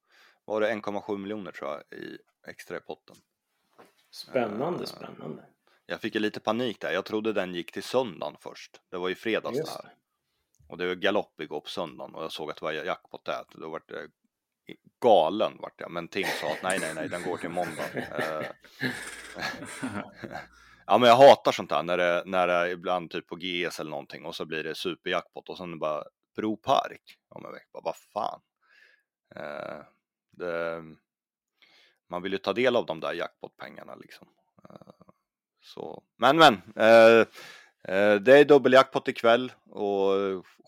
Var 0.45 0.61
det 0.61 0.71
1,7 0.71 1.19
miljoner 1.19 1.53
tror 1.53 1.71
jag 1.71 1.99
i 2.01 2.19
extra 2.47 2.77
i 2.77 2.81
potten. 2.81 3.17
Spännande, 4.11 4.79
uh, 4.79 4.85
spännande. 4.85 5.43
Jag 5.87 6.01
fick 6.01 6.15
ju 6.15 6.21
lite 6.21 6.41
panik 6.41 6.81
där. 6.81 6.93
Jag 6.93 7.05
trodde 7.05 7.33
den 7.33 7.55
gick 7.55 7.73
till 7.73 7.83
söndagen 7.83 8.37
först. 8.41 8.81
Det 8.91 8.97
var 8.97 9.09
ju 9.09 9.15
fredags 9.15 9.59
Just. 9.59 9.77
det 9.77 9.83
här. 9.83 9.95
Och 10.69 10.79
det 10.79 10.87
var 10.87 10.95
galopp 10.95 11.41
igår 11.41 11.61
på 11.61 11.69
söndagen 11.69 12.15
och 12.15 12.23
jag 12.23 12.33
såg 12.33 12.51
att 12.51 12.57
det 12.57 12.65
var 12.65 12.73
jackpot 12.73 13.25
där. 13.25 13.45
Då 13.49 13.69
vart 13.69 13.89
det 13.89 14.11
galen 15.01 15.53
vart 15.61 15.81
jag. 15.81 15.91
Men 15.91 16.09
Tim 16.09 16.27
sa 16.41 16.53
att 16.53 16.63
nej, 16.63 16.79
nej, 16.81 16.95
nej, 16.95 17.09
den 17.09 17.23
går 17.23 17.37
till 17.37 17.51
måndag. 17.51 17.85
Eh, 17.95 18.47
ja, 20.87 20.99
men 20.99 21.09
jag 21.09 21.17
hatar 21.17 21.53
sånt 21.53 21.71
här 21.71 21.83
när 21.83 21.97
det, 21.97 22.23
när 22.27 22.47
det 22.47 22.71
ibland 22.71 23.11
typ 23.11 23.27
på 23.27 23.37
GS 23.37 23.81
eller 23.81 23.91
någonting 23.91 24.25
och 24.25 24.35
så 24.35 24.45
blir 24.45 24.65
det 24.65 24.75
superjackpot 24.75 25.49
och 25.49 25.57
sen 25.57 25.79
bara 25.79 26.05
Bro 26.37 26.57
Park 26.57 27.19
om 27.29 27.45
en 27.47 27.53
vecka. 27.53 27.81
Vad 27.83 27.97
fan. 27.97 28.41
Uh, 29.37 29.83
det, 30.31 30.83
man 32.11 32.23
vill 32.23 32.33
ju 32.33 32.39
ta 32.39 32.53
del 32.53 32.77
av 32.77 32.87
de 32.87 33.01
där 33.01 33.13
jackpotpengarna 33.13 33.95
liksom. 33.95 34.29
Uh, 34.71 34.97
så, 35.67 36.03
men 36.19 36.37
men. 36.37 36.55
Eh, 36.77 37.21
eh, 37.89 38.15
det 38.15 38.39
är 38.39 38.45
dubbeljackpot 38.45 39.09
ikväll 39.09 39.53
och 39.71 40.13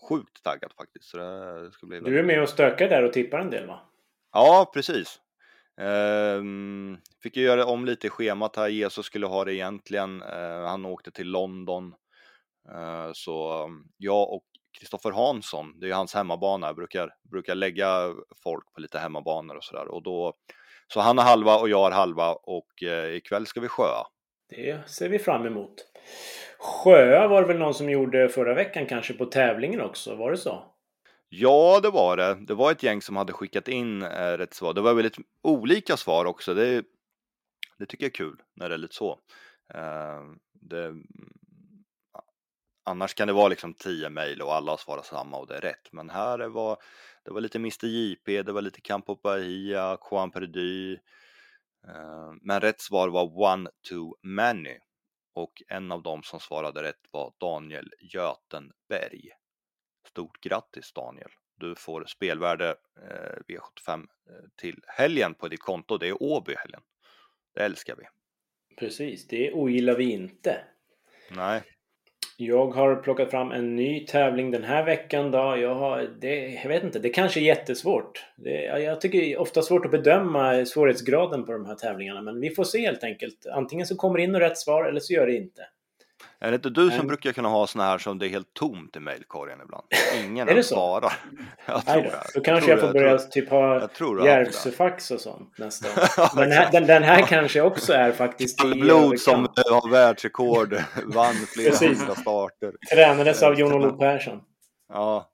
sjukt 0.09 0.43
taggad 0.43 0.71
faktiskt. 0.77 1.05
Så 1.05 1.17
det 1.17 1.71
ska 1.71 1.85
bli 1.85 1.99
du 1.99 2.19
är 2.19 2.23
med 2.23 2.41
och 2.41 2.49
stökar 2.49 2.89
där 2.89 3.03
och 3.03 3.13
tippar 3.13 3.39
en 3.39 3.49
del 3.49 3.67
va? 3.67 3.79
Ja, 4.31 4.71
precis. 4.73 5.19
Eh, 5.81 6.43
fick 7.23 7.37
ju 7.37 7.43
göra 7.43 7.65
om 7.65 7.85
lite 7.85 8.07
i 8.07 8.09
schemat 8.09 8.55
här. 8.55 8.67
Jesus 8.67 9.05
skulle 9.05 9.27
ha 9.27 9.45
det 9.45 9.55
egentligen. 9.55 10.21
Eh, 10.21 10.65
han 10.67 10.85
åkte 10.85 11.11
till 11.11 11.27
London. 11.27 11.93
Eh, 12.71 13.09
så 13.13 13.67
jag 13.97 14.33
och 14.33 14.45
Kristoffer 14.77 15.11
Hansson, 15.11 15.79
det 15.79 15.85
är 15.85 15.87
ju 15.87 15.93
hans 15.93 16.13
hemmabana, 16.13 16.73
brukar, 16.73 17.09
brukar 17.31 17.55
lägga 17.55 18.13
folk 18.43 18.73
på 18.73 18.81
lite 18.81 18.99
hemmabanor 18.99 19.55
och 19.55 19.63
sådär. 19.63 19.87
Och 19.87 20.03
då, 20.03 20.33
så 20.87 20.99
han 20.99 21.17
har 21.17 21.25
halva 21.25 21.57
och 21.57 21.69
jag 21.69 21.79
har 21.79 21.91
halva 21.91 22.33
och 22.33 22.83
eh, 22.83 23.15
ikväll 23.15 23.45
ska 23.45 23.59
vi 23.59 23.67
sjöa. 23.67 24.05
Det 24.49 24.89
ser 24.89 25.09
vi 25.09 25.19
fram 25.19 25.45
emot. 25.45 25.73
Sjöa 26.59 27.27
var 27.27 27.41
det 27.41 27.47
väl 27.47 27.57
någon 27.57 27.73
som 27.73 27.89
gjorde 27.89 28.29
förra 28.29 28.53
veckan 28.53 28.85
kanske 28.85 29.13
på 29.13 29.25
tävlingen 29.25 29.81
också? 29.81 30.15
Var 30.15 30.31
det 30.31 30.37
så? 30.37 30.63
Ja, 31.29 31.79
det 31.83 31.89
var 31.89 32.17
det. 32.17 32.37
Det 32.45 32.53
var 32.53 32.71
ett 32.71 32.83
gäng 32.83 33.01
som 33.01 33.15
hade 33.15 33.33
skickat 33.33 33.67
in 33.67 34.01
eh, 34.01 34.37
rätt 34.37 34.53
svar. 34.53 34.73
Det 34.73 34.81
var 34.81 34.93
väldigt 34.93 35.17
olika 35.43 35.97
svar 35.97 36.25
också. 36.25 36.53
Det, 36.53 36.83
det 37.77 37.85
tycker 37.85 38.05
jag 38.05 38.09
är 38.09 38.15
kul 38.15 38.41
när 38.55 38.69
det 38.69 38.75
är 38.75 38.79
lite 38.79 38.95
så. 38.95 39.19
Eh, 39.73 40.21
det, 40.53 40.93
annars 42.89 43.13
kan 43.13 43.27
det 43.27 43.33
vara 43.33 43.47
liksom 43.47 43.73
tio 43.73 44.09
mejl 44.09 44.41
och 44.41 44.55
alla 44.55 44.77
svarar 44.77 45.01
samma 45.01 45.37
och 45.37 45.47
det 45.47 45.57
är 45.57 45.61
rätt. 45.61 45.91
Men 45.91 46.09
här 46.09 46.37
det 46.37 46.49
var 46.49 46.77
det 47.25 47.31
var 47.31 47.41
lite 47.41 47.57
Mr 47.57 47.85
JP, 47.85 48.43
det 48.43 48.51
var 48.51 48.61
lite 48.61 48.81
Campo 48.81 49.15
Bahia, 49.23 49.97
Juan 50.11 50.31
Perdy, 50.31 50.97
Eh, 51.87 52.33
men 52.41 52.61
rätt 52.61 52.81
svar 52.81 53.09
var 53.09 53.53
one 53.53 53.69
too 53.89 54.15
many 54.23 54.77
och 55.33 55.61
en 55.67 55.91
av 55.91 56.03
dem 56.03 56.23
som 56.23 56.39
svarade 56.39 56.83
rätt 56.83 57.07
var 57.11 57.33
Daniel 57.39 57.89
Götenberg. 57.99 59.29
Stort 60.07 60.41
grattis 60.41 60.93
Daniel! 60.93 61.29
Du 61.55 61.75
får 61.75 62.05
spelvärde 62.05 62.69
eh, 63.01 63.39
V75 63.47 63.99
eh, 63.99 64.05
till 64.55 64.83
helgen 64.87 65.33
på 65.33 65.47
ditt 65.47 65.61
konto. 65.61 65.97
Det 65.97 66.07
är 66.07 66.23
Åby 66.23 66.55
helgen. 66.55 66.81
Det 67.53 67.61
älskar 67.61 67.95
vi. 67.95 68.03
Precis, 68.75 69.27
det 69.27 69.53
ogillar 69.53 69.95
vi 69.95 70.11
inte. 70.11 70.63
Nej. 71.31 71.63
Jag 72.41 72.67
har 72.67 72.95
plockat 72.95 73.31
fram 73.31 73.51
en 73.51 73.75
ny 73.75 74.05
tävling 74.05 74.51
den 74.51 74.63
här 74.63 74.85
veckan. 74.85 75.31
Då. 75.31 75.37
Jag, 75.37 75.75
har, 75.75 76.09
det, 76.21 76.47
jag 76.63 76.69
vet 76.69 76.83
inte, 76.83 76.99
det 76.99 77.09
kanske 77.09 77.39
är 77.39 77.41
jättesvårt. 77.41 78.25
Det, 78.35 78.63
jag 78.63 79.01
tycker 79.01 79.19
det 79.19 79.33
är 79.33 79.39
ofta 79.39 79.61
svårt 79.61 79.85
att 79.85 79.91
bedöma 79.91 80.65
svårighetsgraden 80.65 81.45
på 81.45 81.51
de 81.51 81.65
här 81.65 81.75
tävlingarna. 81.75 82.21
Men 82.21 82.39
vi 82.39 82.49
får 82.49 82.63
se 82.63 82.79
helt 82.79 83.03
enkelt. 83.03 83.45
Antingen 83.53 83.85
så 83.85 83.95
kommer 83.95 84.17
det 84.17 84.23
in 84.23 84.35
rätt 84.35 84.57
svar 84.57 84.85
eller 84.85 84.99
så 84.99 85.13
gör 85.13 85.27
det 85.27 85.35
inte. 85.35 85.61
Är 86.39 86.51
det 86.51 86.55
inte 86.55 86.69
du 86.69 86.91
som 86.91 87.07
brukar 87.07 87.31
kunna 87.31 87.49
ha 87.49 87.67
såna 87.67 87.83
här 87.83 87.97
som 87.97 88.19
det 88.19 88.27
är 88.27 88.29
helt 88.29 88.53
tomt 88.53 88.95
i 88.95 88.99
mejlkorgen 88.99 89.59
ibland? 89.63 89.85
Ingen 90.25 90.49
är 90.49 90.55
det 90.55 90.63
så? 90.63 90.75
svarar. 90.75 91.13
Jag 91.65 91.85
tror 91.85 92.03
det. 92.03 92.23
Då 92.35 92.41
kanske 92.41 92.69
jag, 92.69 92.77
jag 92.77 92.85
får 92.85 92.93
börja 92.93 93.11
jag 93.11 93.31
typ 93.31 93.49
ha 93.49 94.25
Järvsöfax 94.25 95.11
och 95.11 95.19
sånt 95.19 95.57
nästa. 95.57 95.87
Den 96.35 96.51
här, 96.51 96.71
den, 96.71 96.87
den 96.87 97.03
här 97.03 97.21
kanske 97.21 97.61
också 97.61 97.93
är 97.93 98.11
faktiskt 98.11 98.65
i 98.65 98.73
Blod 98.73 99.19
som 99.19 99.47
har 99.55 99.91
världsrekord, 99.91 100.75
vann 101.05 101.35
flera 101.35 101.75
hundra 101.75 102.15
starter. 102.15 102.73
Tränades 102.93 103.43
av 103.43 103.59
Jon-Olof 103.59 103.99
Persson. 103.99 104.41
Ja. 104.89 105.29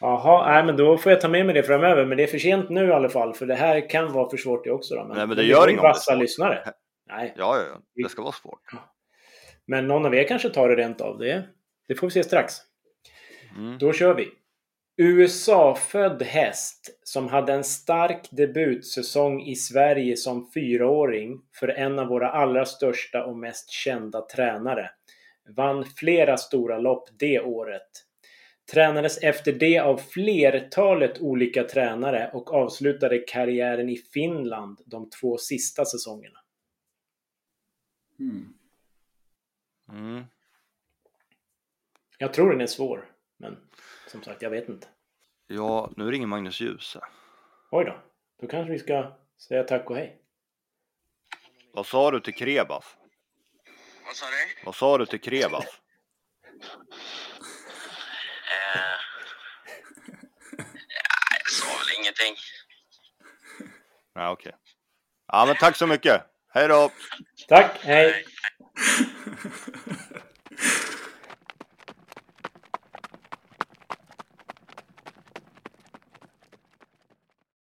Jaha, 0.00 0.52
nej 0.52 0.64
men 0.64 0.76
då 0.76 0.98
får 0.98 1.12
jag 1.12 1.20
ta 1.20 1.28
med 1.28 1.46
mig 1.46 1.54
det 1.54 1.62
framöver. 1.62 2.04
Men 2.06 2.16
det 2.16 2.22
är 2.22 2.26
för 2.26 2.38
sent 2.38 2.70
nu 2.70 2.88
i 2.88 2.92
alla 2.92 3.08
fall. 3.08 3.34
För 3.34 3.46
det 3.46 3.54
här 3.54 3.90
kan 3.90 4.12
vara 4.12 4.30
för 4.30 4.36
svårt 4.36 4.64
det 4.64 4.70
också. 4.70 4.94
Då. 4.94 5.04
Men, 5.04 5.16
nej 5.16 5.26
men 5.26 5.36
det 5.36 5.42
gör 5.42 5.68
inget 5.68 5.82
vassa 5.82 6.14
lyssnare. 6.14 6.72
Nej. 7.08 7.34
Ja, 7.36 7.58
ja, 7.58 8.02
det 8.02 8.08
ska 8.08 8.22
vara 8.22 8.32
svårt. 8.32 8.60
Men 9.66 9.88
någon 9.88 10.06
av 10.06 10.14
er 10.14 10.28
kanske 10.28 10.48
tar 10.48 10.68
det 10.68 10.76
rent 10.76 11.00
av. 11.00 11.18
Det, 11.18 11.42
det 11.88 11.94
får 11.94 12.06
vi 12.06 12.10
se 12.10 12.24
strax. 12.24 12.54
Mm. 13.56 13.78
Då 13.78 13.92
kör 13.92 14.14
vi. 14.14 14.28
USA-född 14.98 16.22
häst 16.22 16.98
som 17.02 17.28
hade 17.28 17.52
en 17.52 17.64
stark 17.64 18.28
debutsäsong 18.30 19.42
i 19.42 19.56
Sverige 19.56 20.16
som 20.16 20.50
fyraåring 20.52 21.40
för 21.60 21.68
en 21.68 21.98
av 21.98 22.06
våra 22.06 22.30
allra 22.30 22.64
största 22.64 23.24
och 23.24 23.36
mest 23.36 23.70
kända 23.70 24.26
tränare. 24.26 24.90
Vann 25.56 25.84
flera 25.84 26.36
stora 26.36 26.78
lopp 26.78 27.08
det 27.18 27.40
året. 27.40 27.88
Tränades 28.72 29.18
efter 29.22 29.52
det 29.52 29.78
av 29.78 29.96
flertalet 29.96 31.20
olika 31.20 31.64
tränare 31.64 32.30
och 32.32 32.54
avslutade 32.54 33.18
karriären 33.18 33.88
i 33.88 33.96
Finland 33.96 34.80
de 34.86 35.10
två 35.10 35.38
sista 35.38 35.84
säsongerna. 35.84 36.38
Mm. 38.20 38.54
Mm. 39.88 40.24
Jag 42.18 42.34
tror 42.34 42.50
den 42.50 42.60
är 42.60 42.66
svår, 42.66 43.12
men 43.36 43.68
som 44.06 44.22
sagt, 44.22 44.42
jag 44.42 44.50
vet 44.50 44.68
inte. 44.68 44.88
Ja, 45.46 45.90
nu 45.96 46.10
ringer 46.10 46.26
Magnus 46.26 46.60
Djuse. 46.60 47.00
Oj 47.70 47.84
då. 47.84 48.02
Då 48.40 48.46
kanske 48.46 48.72
vi 48.72 48.78
ska 48.78 49.16
säga 49.38 49.64
tack 49.64 49.90
och 49.90 49.96
hej. 49.96 50.20
Vad 51.72 51.86
sa 51.86 52.10
du 52.10 52.20
till 52.20 52.34
Krebas? 52.34 52.96
Vad 54.06 54.16
sa 54.16 54.26
du? 54.26 54.64
Vad 54.64 54.74
sa 54.74 54.98
du 54.98 55.06
till 55.06 55.20
Krebas? 55.20 55.64
Eh, 55.64 55.70
ja, 60.56 61.36
jag 61.38 61.50
sa 61.50 61.66
väl 61.66 62.00
ingenting. 62.00 62.34
Nej, 64.14 64.28
okej. 64.28 64.52
Ja, 65.26 65.44
men 65.46 65.56
tack 65.56 65.76
så 65.76 65.86
mycket. 65.86 66.22
Hej 66.48 66.68
då! 66.68 66.90
Tack, 67.46 67.78
hej! 67.82 68.24